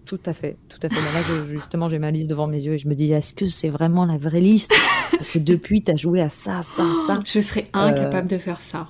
[0.04, 0.96] Tout à fait, tout à fait.
[0.96, 3.68] là, justement, j'ai ma liste devant mes yeux et je me dis, est-ce que c'est
[3.68, 4.72] vraiment la vraie liste?
[5.12, 7.18] Parce que depuis, tu as joué à ça, ça, ça.
[7.26, 8.88] Je serais incapable de faire ça.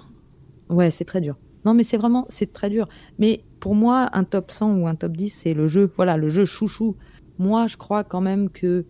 [0.68, 1.36] Ouais, c'est très dur.
[1.64, 2.88] Non, mais c'est vraiment, c'est très dur.
[3.18, 6.28] Mais pour moi, un top 100 ou un top 10, c'est le jeu, voilà, le
[6.28, 6.96] jeu chouchou.
[7.38, 8.86] Moi, je crois quand même que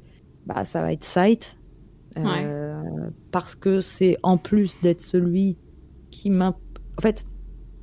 [0.47, 1.57] bah, ça va être Sight.
[2.19, 2.83] Euh,
[3.31, 5.57] parce que c'est en plus d'être celui
[6.11, 6.63] qui m'importe.
[6.99, 7.25] En fait,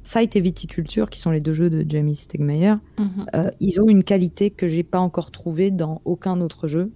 [0.07, 3.25] Sight et Viticulture, qui sont les deux jeux de Jamie Stegmaier, Mhm.
[3.35, 6.93] euh, ils ont une qualité que j'ai pas encore trouvée dans aucun autre jeu.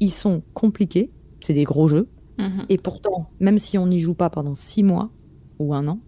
[0.00, 1.10] Ils sont compliqués,
[1.42, 2.08] c'est des gros jeux,
[2.38, 2.64] Mhm.
[2.70, 5.10] et pourtant, même si on n'y joue pas pendant six mois
[5.58, 6.00] ou un an,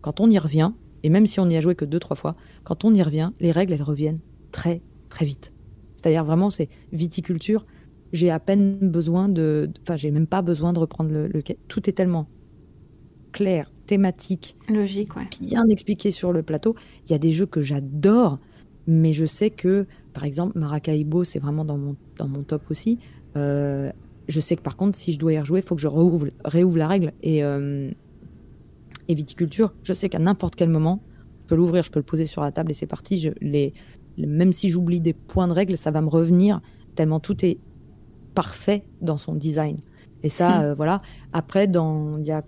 [0.00, 0.72] quand on y revient,
[1.04, 2.34] et même si on n'y a joué que deux, trois fois,
[2.64, 4.18] quand on y revient, les règles, elles reviennent
[4.50, 5.52] très, très vite.
[5.94, 7.62] C'est-à-dire vraiment, c'est viticulture,
[8.12, 9.70] j'ai à peine besoin de...
[9.82, 11.40] Enfin, j'ai même pas besoin de reprendre le, le...
[11.68, 12.26] Tout est tellement
[13.32, 15.28] clair, thématique, Logique, ouais.
[15.42, 16.74] bien expliqué sur le plateau.
[17.04, 18.38] Il y a des jeux que j'adore,
[18.86, 22.98] mais je sais que, par exemple, Maracaibo, c'est vraiment dans mon, dans mon top aussi.
[23.36, 23.92] Euh,
[24.28, 26.28] je sais que par contre, si je dois y rejouer, il faut que je réouvre,
[26.42, 27.12] réouvre la règle.
[27.22, 27.90] Et, euh,
[29.08, 31.02] et viticulture, je sais qu'à n'importe quel moment,
[31.42, 33.20] je peux l'ouvrir, je peux le poser sur la table et c'est parti.
[33.20, 33.74] Je, les,
[34.16, 36.62] même si j'oublie des points de règle, ça va me revenir
[36.94, 37.58] tellement tout est
[38.34, 39.76] parfait dans son design.
[40.22, 40.96] Et ça, euh, voilà.
[41.34, 42.42] Après, dans, il y a,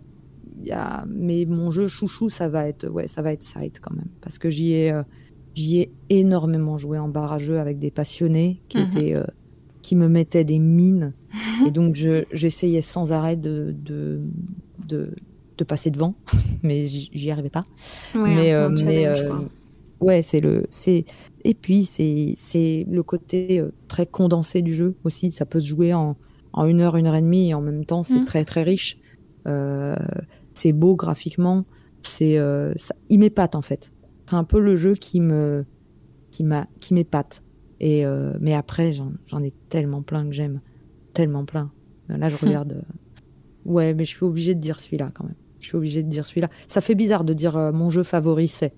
[0.63, 3.95] y a, mais mon jeu chouchou, ça va être, ouais, ça va être Sight quand
[3.95, 5.03] même, parce que j'y ai, euh,
[5.55, 8.85] j'y ai énormément joué en bar à jeu avec des passionnés qui Mhm.
[8.85, 9.25] étaient, euh,
[9.83, 11.13] qui me mettaient des mines,
[11.67, 14.23] et donc je, j'essayais sans arrêt de, de,
[14.79, 15.15] de,
[15.59, 16.15] de passer devant,
[16.63, 17.65] mais j'y arrivais pas.
[18.15, 19.07] Ouais, mais, euh, mais,
[20.01, 21.05] ouais, c'est le, c'est,
[21.45, 22.35] et puis c'est,
[22.89, 25.33] le côté très condensé du jeu aussi.
[25.33, 26.17] Ça peut se jouer en,
[26.53, 28.25] en une heure, une heure et demie, et en même temps, c'est Mm.
[28.25, 28.99] très très riche.
[29.47, 29.97] Euh,
[30.55, 31.63] c'est beau graphiquement,
[32.03, 33.95] c'est, euh, ça, il m'épate en fait.
[34.29, 35.65] C'est un peu le jeu qui me,
[36.31, 37.43] qui m'a, qui m'épate.
[37.81, 40.61] Et euh, mais après, j'en, ai tellement plein que j'aime,
[41.13, 41.71] tellement plein.
[42.09, 42.73] Là, je regarde.
[42.73, 42.83] euh,
[43.65, 45.37] Ouais, mais je suis obligée de dire celui-là quand même.
[45.61, 46.49] Je suis obligée de dire celui-là.
[46.69, 48.75] Ça fait bizarre de dire euh, mon jeu favori c'est.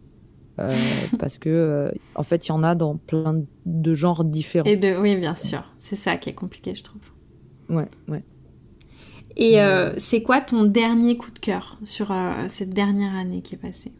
[0.58, 0.74] Euh,
[1.18, 4.68] parce que euh, en fait il y en a dans plein de genres différents.
[4.68, 4.96] Et de...
[4.96, 5.64] Oui, bien sûr.
[5.78, 7.02] C'est ça qui est compliqué, je trouve.
[7.68, 8.22] Ouais, ouais.
[9.36, 13.54] Et euh, c'est quoi ton dernier coup de cœur sur euh, cette dernière année qui
[13.54, 13.92] est passée?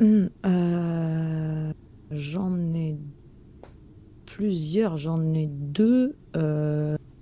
[0.00, 1.72] Hum, euh,
[2.10, 2.96] j'en ai
[4.26, 6.16] plusieurs, j'en ai deux.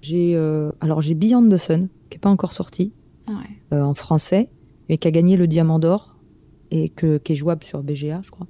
[0.01, 0.37] J'ai
[0.81, 2.93] alors j'ai Beyond the Sun qui est pas encore sorti
[3.29, 3.35] Ouais.
[3.75, 4.49] euh, en français,
[4.89, 6.17] mais qui a gagné le Diamant d'Or
[6.71, 8.47] et que, qui est jouable sur BGA, je crois.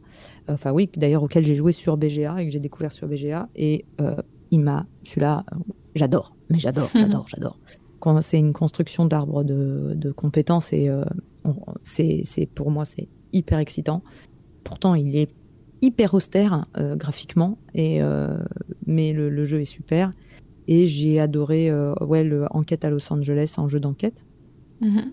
[0.48, 3.48] Enfin oui, d'ailleurs auquel j'ai joué sur BGA et que j'ai découvert sur BGA.
[3.56, 3.84] Et
[4.50, 5.44] il m'a, celui-là,
[5.96, 7.58] j'adore, mais j'adore, j'adore, j'adore.
[8.20, 11.04] C'est une construction d'arbre de, de compétences et euh,
[11.82, 12.22] c'est,
[12.54, 14.02] pour moi c'est hyper excitant.
[14.64, 15.30] Pourtant il est
[15.82, 18.38] hyper austère euh, graphiquement et euh,
[18.86, 20.10] mais le, le jeu est super.
[20.66, 21.72] Et j'ai adoré
[22.02, 24.26] ouais, le Enquête à Los Angeles en jeu d'enquête.
[24.82, 25.12] Mhm.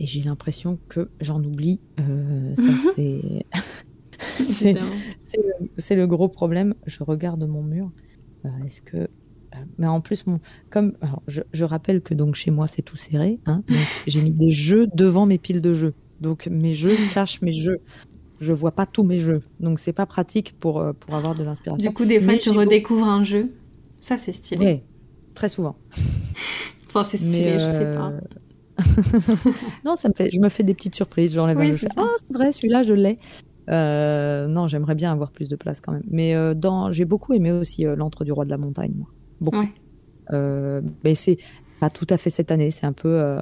[0.00, 1.80] Et j'ai l'impression que j'en oublie.
[2.56, 2.62] Ça,
[2.96, 3.46] c'est.
[4.18, 4.74] c'est
[5.78, 6.74] c'est le, gros problème.
[6.86, 7.90] Je regarde mon mur.
[8.64, 9.08] Est-ce que.
[9.54, 10.40] Euh, Mais en plus, mon,
[10.70, 13.40] comme alors, je, je rappelle que donc chez moi c'est tout serré.
[13.46, 13.62] Hein,
[14.06, 15.94] j'ai mis des jeux devant mes piles de jeux.
[16.20, 17.78] Donc mes jeux cachent mes jeux.
[18.40, 19.42] Je vois pas tous mes jeux.
[19.60, 21.88] Donc c'est pas pratique pour, euh, pour avoir de l'inspiration.
[21.88, 23.52] Du coup, des fois, Mais tu redécouvres un jeu.
[24.00, 24.64] Ça, c'est stylé.
[24.64, 24.84] Ouais,
[25.34, 25.76] très souvent.
[26.96, 28.12] Enfin, c'est stylé, je sais euh, pas.
[29.84, 31.34] non, ça me fait, je me fais des petites surprises.
[31.34, 33.16] J'enlève Oui, un jeu, je fais, ah, c'est vrai, celui-là, je l'ai.
[33.70, 36.04] Euh, non, j'aimerais bien avoir plus de place quand même.
[36.10, 39.08] Mais euh, dans, j'ai beaucoup aimé aussi euh, l'antre du roi de la montagne, moi.
[39.40, 39.58] Beaucoup.
[39.58, 39.72] Ouais.
[40.32, 41.36] Euh, mais c'est
[41.80, 42.70] pas tout à fait cette année.
[42.70, 43.40] C'est un peu, euh,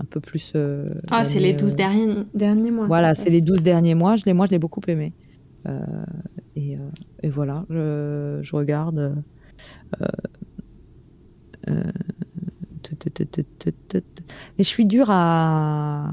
[0.00, 0.52] un peu plus.
[0.56, 2.86] euh, Ah, c'est les 12 euh, derniers, derniers mois.
[2.86, 3.48] Voilà, c'est les passe.
[3.48, 4.16] 12 derniers mois.
[4.16, 5.12] Je moi, je l'ai beaucoup aimé.
[6.56, 6.76] Et,
[7.22, 9.22] et voilà, je, je regarde.
[14.58, 16.12] Mais je suis dure à,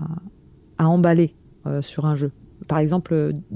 [0.78, 1.36] à emballer
[1.82, 2.32] sur un jeu.
[2.68, 3.14] Par exemple,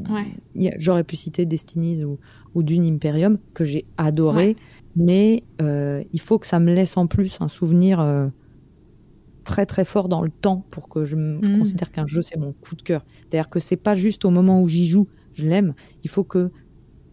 [0.10, 0.74] Ouais.
[0.78, 2.20] j'aurais pu citer Destinies ou,
[2.56, 4.56] ou Dune Imperium, que j'ai adoré,
[4.96, 8.28] mais euh, il faut que ça me laisse en plus un souvenir euh,
[9.44, 11.60] très très fort dans le temps pour que je, me- je Mm.
[11.60, 13.06] considère qu'un jeu c'est mon coup de cœur.
[13.22, 15.74] C'est-à-dire que c'est pas juste au moment où j'y joue, je l'aime.
[16.04, 16.52] Il faut que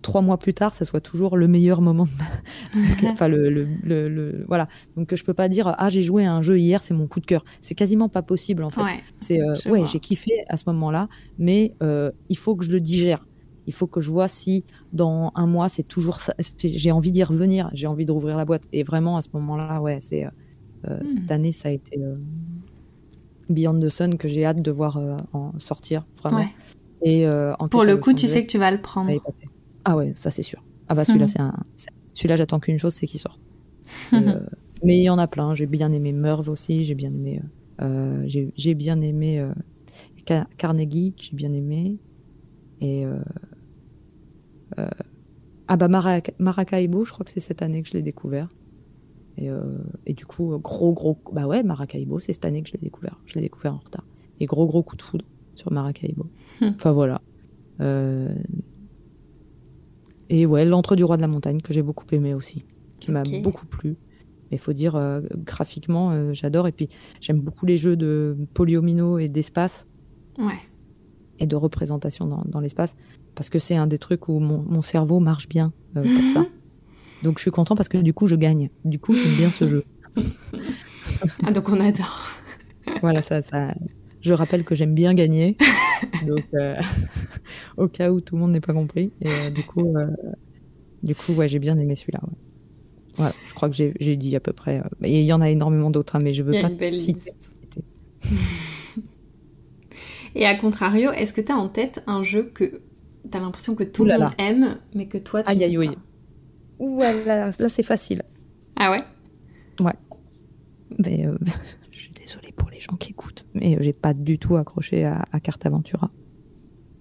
[0.02, 3.10] trois mois plus tard, ça soit toujours le meilleur moment de ma...
[3.12, 4.68] enfin, le, le- le- le- voilà.
[4.96, 7.20] Donc je peux pas dire ah j'ai joué à un jeu hier, c'est mon coup
[7.20, 7.44] de cœur.
[7.60, 8.82] C'est quasiment pas possible en fait.
[8.82, 9.00] Ouais.
[9.20, 11.08] C'est euh, ouais, j'ai kiffé à ce moment-là,
[11.38, 11.74] mais
[12.28, 13.24] il faut que je le digère.
[13.68, 16.34] Il faut que je vois si dans un mois c'est toujours ça.
[16.64, 18.64] J'ai envie d'y revenir, j'ai envie de rouvrir la boîte.
[18.72, 20.30] Et vraiment à ce moment-là, ouais, c'est euh,
[20.88, 21.06] euh, Hmm.
[21.06, 22.16] cette année ça a été euh,
[23.48, 26.40] Beyond the Sun que j'ai hâte de voir euh, en sortir vraiment.
[26.40, 26.54] Ouais.
[27.02, 27.26] Et
[27.70, 29.10] Pour le coup, tu sais que tu vas le prendre.
[29.10, 29.48] épater.
[29.84, 30.62] Ah ouais, ça c'est sûr.
[30.88, 31.28] Ah bah celui-là Mhm.
[31.32, 31.54] c'est un.
[32.14, 33.40] Celui-là j'attends qu'une chose, c'est qu'il sorte.
[34.12, 34.16] Et,
[34.86, 35.54] mais il y en a plein.
[35.54, 36.84] J'ai bien aimé Merv aussi.
[36.84, 37.40] J'ai bien aimé.
[38.26, 39.44] j'ai j'ai bien aimé
[40.26, 41.14] Ca- Carnegie.
[41.14, 41.98] que J'ai bien aimé.
[42.80, 43.04] Et
[45.68, 48.48] ah bah Maraca- Maracaibo, je crois que c'est cette année que je l'ai découvert.
[49.36, 51.18] Et, euh, et du coup, gros gros.
[51.32, 53.20] Bah ouais, Maracaibo, c'est cette année que je l'ai découvert.
[53.26, 54.04] Je l'ai découvert en retard.
[54.40, 55.24] Et gros gros coup de foudre
[55.54, 56.26] sur Maracaibo.
[56.62, 57.20] enfin voilà.
[57.80, 58.34] Euh,
[60.28, 62.64] et ouais, l'entre du roi de la montagne que j'ai beaucoup aimé aussi,
[63.00, 63.96] qui m'a beaucoup plu.
[64.50, 66.66] Mais il faut dire, euh, graphiquement, euh, j'adore.
[66.68, 66.88] Et puis,
[67.20, 69.86] j'aime beaucoup les jeux de polyomino et d'espace.
[70.38, 70.58] Ouais.
[71.38, 72.96] Et de représentation dans, dans l'espace.
[73.38, 76.44] Parce que c'est un des trucs où mon, mon cerveau marche bien pour ça.
[77.22, 78.68] Donc, je suis content parce que du coup, je gagne.
[78.84, 79.84] Du coup, j'aime bien ce jeu.
[81.44, 82.32] ah, donc on adore.
[83.00, 83.72] voilà, ça, ça.
[84.22, 85.56] Je rappelle que j'aime bien gagner.
[86.26, 86.74] donc, euh,
[87.76, 89.12] au cas où tout le monde n'est pas compris.
[89.20, 90.08] Et euh, du coup, euh,
[91.04, 92.20] du coup, ouais, j'ai bien aimé celui-là.
[92.24, 92.34] Ouais.
[93.18, 94.82] Voilà, je crois que j'ai dit à peu près.
[95.04, 97.30] Il y en a énormément d'autres, hein, mais je veux pas citer.
[100.34, 102.82] Et à contrario, est-ce que tu as en tête un jeu que
[103.30, 105.98] tu as l'impression que tout le monde aime, mais que toi tu aïe, aïe, aïe.
[106.78, 108.22] Ouais, là, là c'est facile.
[108.76, 109.00] Ah ouais?
[109.80, 109.94] Ouais.
[110.98, 111.26] Mais
[111.90, 115.24] je suis désolée pour les gens qui écoutent, mais j'ai pas du tout accroché à,
[115.32, 116.10] à Carte Aventura.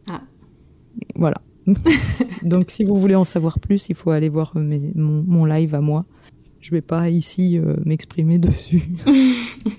[0.10, 0.22] Ah.
[1.16, 1.38] Voilà.
[2.44, 6.06] Donc, si vous voulez en savoir plus, il faut aller voir mon, live à moi.
[6.60, 8.84] Je vais pas ici euh, m'exprimer dessus.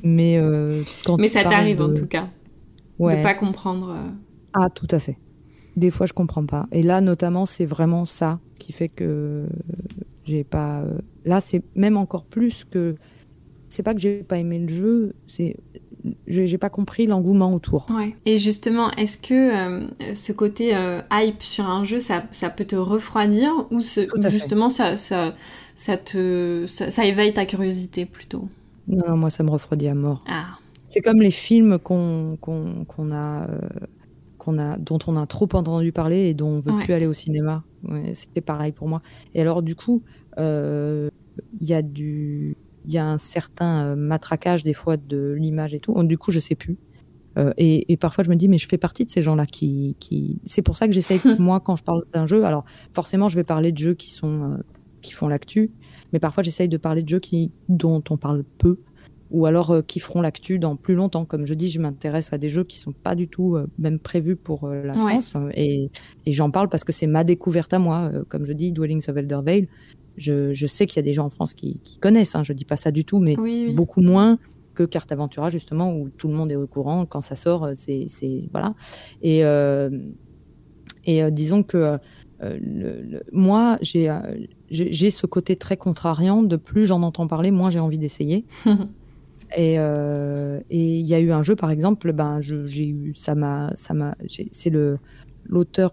[0.02, 0.82] mais euh,
[1.18, 2.28] Mais ça t'arrive en tout cas.
[2.98, 3.16] Ouais.
[3.16, 3.90] De pas comprendre.
[3.90, 4.10] Euh.
[4.54, 5.16] Ah, tout à fait.
[5.78, 6.66] Des fois, je comprends pas.
[6.72, 9.46] Et là, notamment, c'est vraiment ça qui fait que
[10.24, 10.82] j'ai pas.
[11.24, 12.96] Là, c'est même encore plus que.
[13.68, 15.56] C'est pas que j'ai pas aimé le jeu, c'est
[16.26, 17.86] j'ai pas compris l'engouement autour.
[17.90, 18.14] Ouais.
[18.24, 22.64] Et justement, est-ce que euh, ce côté euh, hype sur un jeu, ça, ça peut
[22.64, 25.34] te refroidir ou, ce, justement ça, ça,
[25.74, 28.48] ça, te, ça, éveille ta curiosité plutôt?
[28.86, 30.24] Non, moi ça me refroidit à mort.
[30.28, 30.56] Ah.
[30.86, 33.58] C'est comme les films qu'on qu'on a, euh,
[34.56, 37.64] a, dont on a trop entendu parler et dont on veut plus aller au cinéma.
[37.82, 39.02] Ouais, C'était pareil pour moi.
[39.34, 40.02] Et alors du coup,
[40.38, 41.10] il
[41.60, 42.56] y a du
[42.88, 46.02] il y a un certain euh, matraquage des fois de l'image et tout.
[46.04, 46.78] Du coup, je sais plus.
[47.36, 50.40] Euh, et, parfois, je me dis, mais je fais partie de ces gens-là qui, qui...
[50.44, 53.44] C'est pour ça que j'essaye, moi, quand je parle d'un jeu, alors forcément, je vais
[53.44, 54.56] parler de jeux qui sont euh,
[55.02, 55.70] qui font l'actu,
[56.12, 58.80] mais parfois, j'essaye de parler de jeux qui dont on parle peu,
[59.30, 61.24] ou alors qui feront l'actu dans plus longtemps.
[61.24, 64.36] Comme je dis, je m'intéresse à des jeux qui sont pas du tout même prévus
[64.36, 65.90] pour la France, et,
[66.26, 68.10] et j'en parle parce que c'est ma découverte à moi.
[68.28, 69.66] comme je dis, Dwellings of Elder Vale,
[70.18, 72.76] je, sais qu'il y a des gens en France qui, connaissent, hein, je dis pas
[72.76, 73.36] ça du tout, mais
[73.72, 74.38] beaucoup moins
[74.74, 77.04] que Carte Aventura, justement, où tout le monde est au courant.
[77.04, 78.06] Quand ça sort, euh, c'est.
[78.52, 78.74] Voilà.
[79.22, 79.90] Et, euh,
[81.04, 81.98] et euh, disons que
[83.32, 84.08] moi, j'ai
[84.70, 86.42] j'ai ce côté très contrariant.
[86.42, 88.44] De plus j'en entends parler, moins j'ai envie d'essayer.
[89.56, 89.74] et
[90.70, 93.14] il y a eu un jeu, par exemple, ben, j'ai eu.
[93.14, 93.70] Ça m'a.
[94.50, 94.98] C'est le
[95.46, 95.92] l'auteur.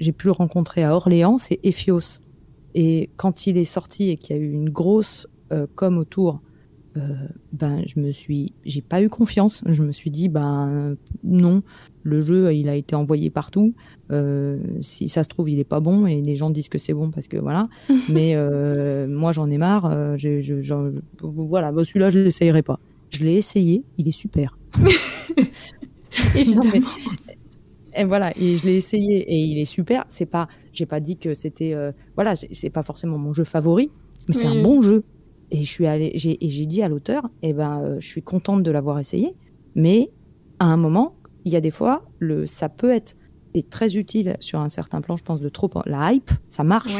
[0.00, 2.20] j'ai pu le rencontrer à Orléans, c'est Ephios.
[2.74, 6.40] Et quand il est sorti et qu'il y a eu une grosse euh, com autour,
[6.96, 7.00] euh,
[7.52, 9.62] ben je me suis, j'ai pas eu confiance.
[9.66, 11.62] Je me suis dit ben non,
[12.02, 13.74] le jeu il a été envoyé partout.
[14.10, 16.94] Euh, si ça se trouve il est pas bon et les gens disent que c'est
[16.94, 17.64] bon parce que voilà.
[18.12, 18.36] Mais
[19.06, 20.16] moi j'en ai marre.
[20.16, 20.80] Je,
[21.22, 22.78] voilà, ben, celui-là je l'essayerai pas.
[23.10, 24.56] Je l'ai essayé, il est super.
[26.36, 26.86] Évidemment.
[27.96, 30.04] Et voilà, et je l'ai essayé et il est super.
[30.08, 33.90] C'est pas, j'ai pas dit que c'était, euh, voilà, c'est pas forcément mon jeu favori,
[34.28, 35.02] mais c'est un bon jeu.
[35.50, 38.22] Et je suis allée, j'ai, et j'ai dit à l'auteur, eh ben, euh, je suis
[38.22, 39.34] contente de l'avoir essayé,
[39.74, 40.10] mais
[40.60, 41.14] à un moment,
[41.44, 43.16] il y a des fois, le, ça peut être
[43.70, 45.16] très utile sur un certain plan.
[45.16, 46.94] Je pense de trop la hype, ça marche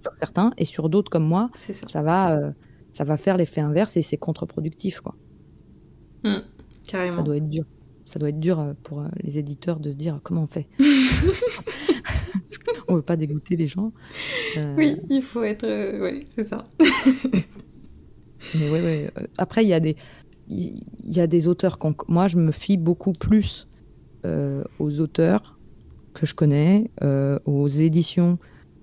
[0.00, 1.50] sur certains, et sur d'autres comme moi,
[1.86, 2.02] ça.
[2.02, 2.50] va, euh,
[2.90, 5.14] ça va faire l'effet inverse et c'est contre-productif, quoi.
[6.24, 6.38] Mmh,
[6.86, 7.16] carrément.
[7.16, 7.64] Ça doit être dur
[8.04, 10.66] ça doit être dur euh, pour euh, les éditeurs de se dire comment on fait?
[12.88, 13.92] on veut pas dégoûter les gens.
[14.56, 15.66] Euh, oui, il faut être.
[16.00, 16.58] oui, c'est ça.
[18.54, 19.10] Mais ouais, ouais.
[19.38, 19.96] Après, il y a des,
[20.52, 21.78] il y a des auteurs.
[22.08, 23.68] Moi, je me fie beaucoup plus
[24.78, 25.58] aux auteurs
[26.14, 26.90] que je connais,
[27.44, 28.38] aux éditions,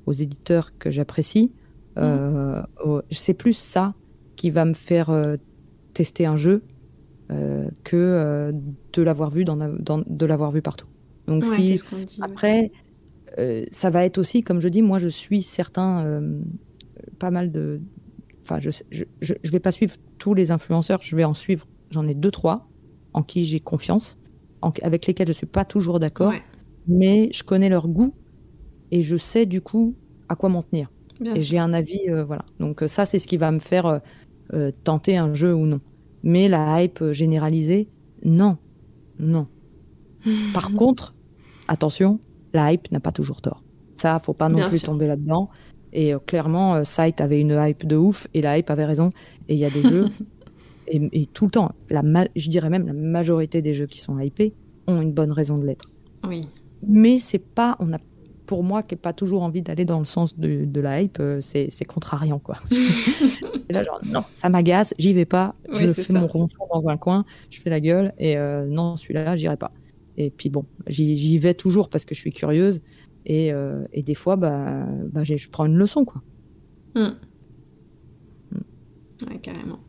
[0.06, 1.54] aux éditeurs que j'apprécie.
[1.98, 2.64] Mhm.
[3.12, 3.94] c'est plus ça
[4.36, 5.12] qui va me faire
[5.94, 6.64] tester un jeu
[7.32, 8.52] euh, que euh,
[8.94, 10.88] de l'avoir vu dans, de l'avoir vu partout.
[11.28, 11.80] Donc si
[12.22, 12.72] après
[13.38, 16.24] euh, ça va être aussi comme je dis moi je suis certain
[17.20, 17.82] pas mal de
[18.42, 22.08] enfin je, je, je, vais pas suivre tous les influenceurs je vais en suivre j'en
[22.08, 22.68] ai deux trois
[23.14, 24.18] en qui j'ai confiance
[24.84, 26.34] avec lesquels je suis pas toujours d'accord
[26.88, 28.14] mais je connais leur goût
[28.92, 29.96] et je sais du coup
[30.28, 30.92] à quoi m'en tenir
[31.24, 34.02] et j'ai un avis voilà donc ça c'est ce qui va me faire
[34.84, 35.80] tenter un jeu ou non
[36.24, 37.90] mais la hype généralisée,
[38.24, 38.58] non.
[39.20, 39.48] Non.
[40.54, 41.16] Par contre,
[41.68, 42.20] attention,
[42.54, 43.64] la hype n'a pas toujours tort.
[43.96, 45.50] Ça, faut pas non plus tomber là-dedans.
[45.94, 49.10] Et euh, clairement, euh, Sight avait une hype de ouf et la hype avait raison.
[49.48, 50.08] Et il y a des jeux,
[50.88, 52.02] et, tout le temps, la
[52.36, 54.54] je dirais même la majorité des jeux qui sont hypés
[54.88, 55.90] ont une bonne raison de l'être.
[56.28, 56.42] Oui.
[56.88, 57.98] Mais c'est pas, on a,
[58.46, 61.18] pour moi, qui n'ai pas toujours envie d'aller dans le sens de, de la hype,
[61.20, 62.58] euh, c'est c'est contrariant, quoi.
[63.70, 66.14] et là, genre, non, ça m'agace, j'y vais pas, Oui, je fais ça.
[66.14, 69.72] mon ronchon dans un coin, je fais la gueule, et euh, non, celui-là, j'irai pas.
[70.18, 72.82] Et puis bon, j'y vais toujours parce que je suis curieuse,
[73.30, 76.24] et, euh, et des fois, bah, bah, je prends une leçon, quoi.
[76.96, 77.12] Hmm.
[79.30, 79.80] Ouais, carrément.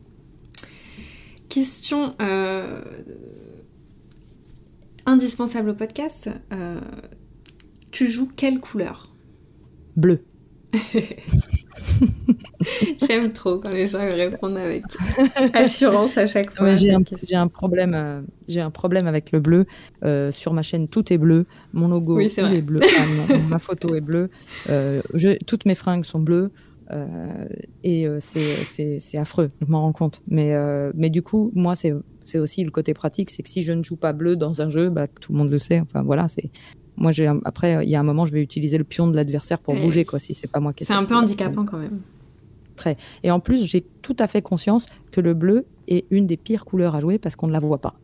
[1.49, 2.83] Question euh,
[5.07, 6.29] indispensable au podcast.
[6.53, 6.79] euh,
[7.91, 9.11] tu joues quelle couleur?
[9.97, 10.23] Bleu.
[13.07, 14.83] J'aime trop quand les gens répondent avec
[15.53, 16.73] assurance à chaque fois.
[16.75, 16.91] J'ai
[17.35, 19.65] un, problème, euh, j'ai un problème avec le bleu.
[20.03, 21.45] Euh, sur ma chaîne, tout est bleu.
[21.73, 22.81] Mon logo Oui, est bleu.
[22.83, 24.29] Ah non, ma photo est bleue.
[24.69, 26.51] Euh, je- toutes mes fringues sont bleues.
[27.83, 30.21] Et c'est, affreux, je m'en rends compte.
[30.27, 30.53] Mais,
[30.93, 31.93] mais du coup, moi, c'est,
[32.23, 34.69] c'est aussi le côté pratique, c'est que si je ne joue pas bleu dans un
[34.69, 35.79] jeu, bah, tout le monde le sait.
[35.79, 36.49] Enfin voilà, c'est.
[36.97, 39.59] Moi, j'ai après, il y a un moment, je vais utiliser le pion de l'adversaire
[39.59, 41.99] pour Et bouger, quoi, si c'est pas moi qui C'est un peu handicapant quand même.
[43.23, 46.65] Et en plus, j'ai tout à fait conscience que le bleu est une des pires
[46.65, 47.95] couleurs à jouer parce qu'on ne la voit pas.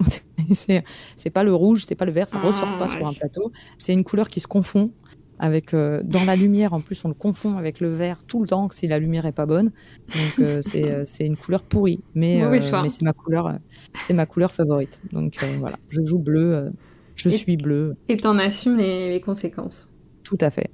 [0.52, 3.52] c'est pas le rouge, c'est pas le vert, ça Ah, ressort pas sur un plateau.
[3.78, 4.90] C'est une couleur qui se confond
[5.38, 6.72] avec euh, dans la lumière.
[6.72, 9.32] En plus, on le confond avec le vert tout le temps si la lumière est
[9.32, 9.66] pas bonne.
[10.08, 13.58] Donc euh, c'est euh, c'est une couleur pourrie, mais euh, mais c'est ma couleur,
[14.02, 15.00] c'est ma couleur favorite.
[15.12, 16.72] Donc voilà, je joue bleu,
[17.20, 19.88] je Et- suis bleu, Et t'en assumes les, les conséquences.
[20.24, 20.70] tout à fait.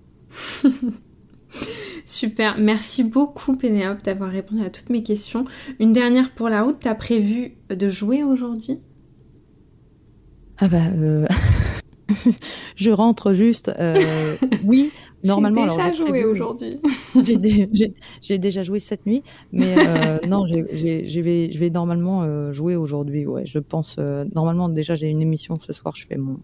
[2.05, 5.45] Super, merci beaucoup Pénélope d'avoir répondu à toutes mes questions.
[5.81, 8.79] Une dernière pour la route, t'as prévu de jouer aujourd'hui?
[10.59, 11.27] Ah bah, euh,
[12.77, 13.73] je rentre juste.
[13.81, 14.01] euh,
[14.65, 14.91] oui,
[15.27, 15.68] normalement.
[15.68, 16.77] J'ai déjà joué aujourd'hui.
[17.24, 19.22] J'ai dé- j'ai- j'ai déjà joué cette nuit,
[19.53, 20.55] mais euh, non, je
[21.20, 23.27] vais, je vais normalement euh, jouer aujourd'hui.
[23.27, 23.97] Ouais, je pense.
[23.99, 25.95] euh, normalement, déjà, j'ai une émission ce soir.
[25.97, 26.39] Je fais mon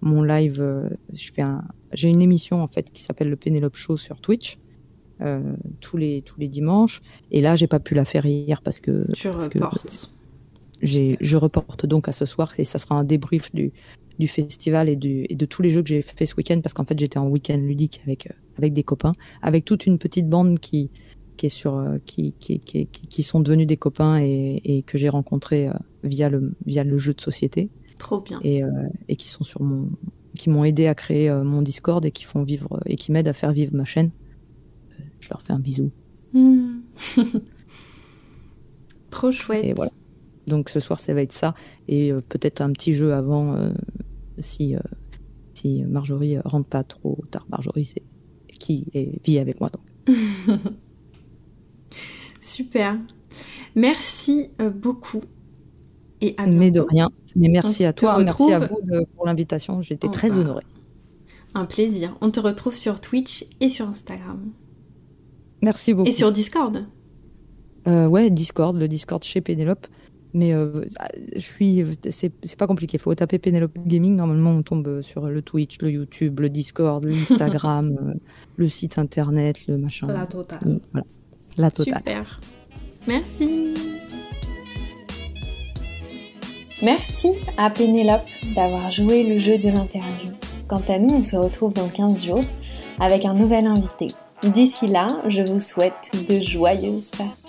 [0.00, 0.62] mon live.
[1.12, 1.64] je fais un.
[1.92, 4.58] J'ai une émission en fait qui s'appelle le Pénélope Show sur Twitch.
[5.80, 7.00] tous les tous les dimanches
[7.32, 9.86] et là j'ai pas pu la faire hier parce que Tu parce que reportes.
[9.90, 10.08] j'ai,
[10.82, 13.72] je reporte donc à ce soir et ça sera un débrief du,
[14.18, 16.72] du festival et, du, et de tous les jeux que j'ai fait ce week-end parce
[16.74, 19.12] qu'en fait j'étais en week-end ludique avec, euh, avec des copains,
[19.42, 20.90] avec toute une petite bande qui,
[21.36, 24.98] qui, est sur, euh, qui, qui, qui, qui- sont devenus des copains et, et que
[24.98, 25.72] j'ai rencontrés euh,
[26.04, 28.38] via, le, via le jeu de société Trop bien.
[28.44, 28.68] et, euh,
[29.08, 29.90] et qui sont sur mon
[30.36, 33.32] qui m'ont aidé à créer mon Discord et qui font vivre et qui m'aident à
[33.32, 34.12] faire vivre ma chaîne.
[35.18, 35.90] Je leur fais un bisou.
[36.32, 36.76] Hmm.
[39.10, 39.64] Trop chouette.
[39.64, 39.90] Et voilà.
[40.48, 41.54] Donc ce soir, ça va être ça.
[41.86, 43.70] Et euh, peut-être un petit jeu avant, euh,
[44.38, 44.80] si, euh,
[45.54, 47.46] si Marjorie rentre pas trop tard.
[47.50, 48.02] Marjorie, c'est
[48.58, 49.70] qui est, vit avec moi.
[49.70, 50.16] Donc.
[52.40, 52.98] Super.
[53.76, 55.20] Merci euh, beaucoup.
[56.20, 56.88] Et à Mais de bientôt.
[56.90, 57.10] rien.
[57.36, 58.18] Mais merci On à toi.
[58.18, 59.80] Merci à vous de- pour l'invitation.
[59.82, 60.64] J'étais très honorée.
[61.54, 62.16] Un plaisir.
[62.20, 64.50] On te retrouve sur Twitch et sur Instagram.
[65.62, 66.08] Merci beaucoup.
[66.08, 66.84] Et sur Discord.
[67.86, 69.86] Ouais, Discord, le Discord chez Pénélope.
[70.34, 70.84] Mais euh,
[71.34, 72.96] je suis, c'est pas compliqué.
[72.96, 74.16] Il faut taper Pénélope Gaming.
[74.16, 78.14] Normalement, on tombe sur le Twitch, le YouTube, le Discord, l'Instagram, euh,
[78.56, 80.06] le site internet, le machin.
[80.06, 80.60] La totale.
[80.66, 81.06] Euh, Voilà,
[81.56, 81.98] la totale.
[81.98, 82.40] Super.
[83.06, 83.74] Merci.
[86.82, 90.30] Merci à Pénélope d'avoir joué le jeu de l'interview.
[90.68, 92.44] Quant à nous, on se retrouve dans 15 jours
[93.00, 94.08] avec un nouvel invité.
[94.42, 97.47] D'ici là, je vous souhaite de joyeuses Pâques.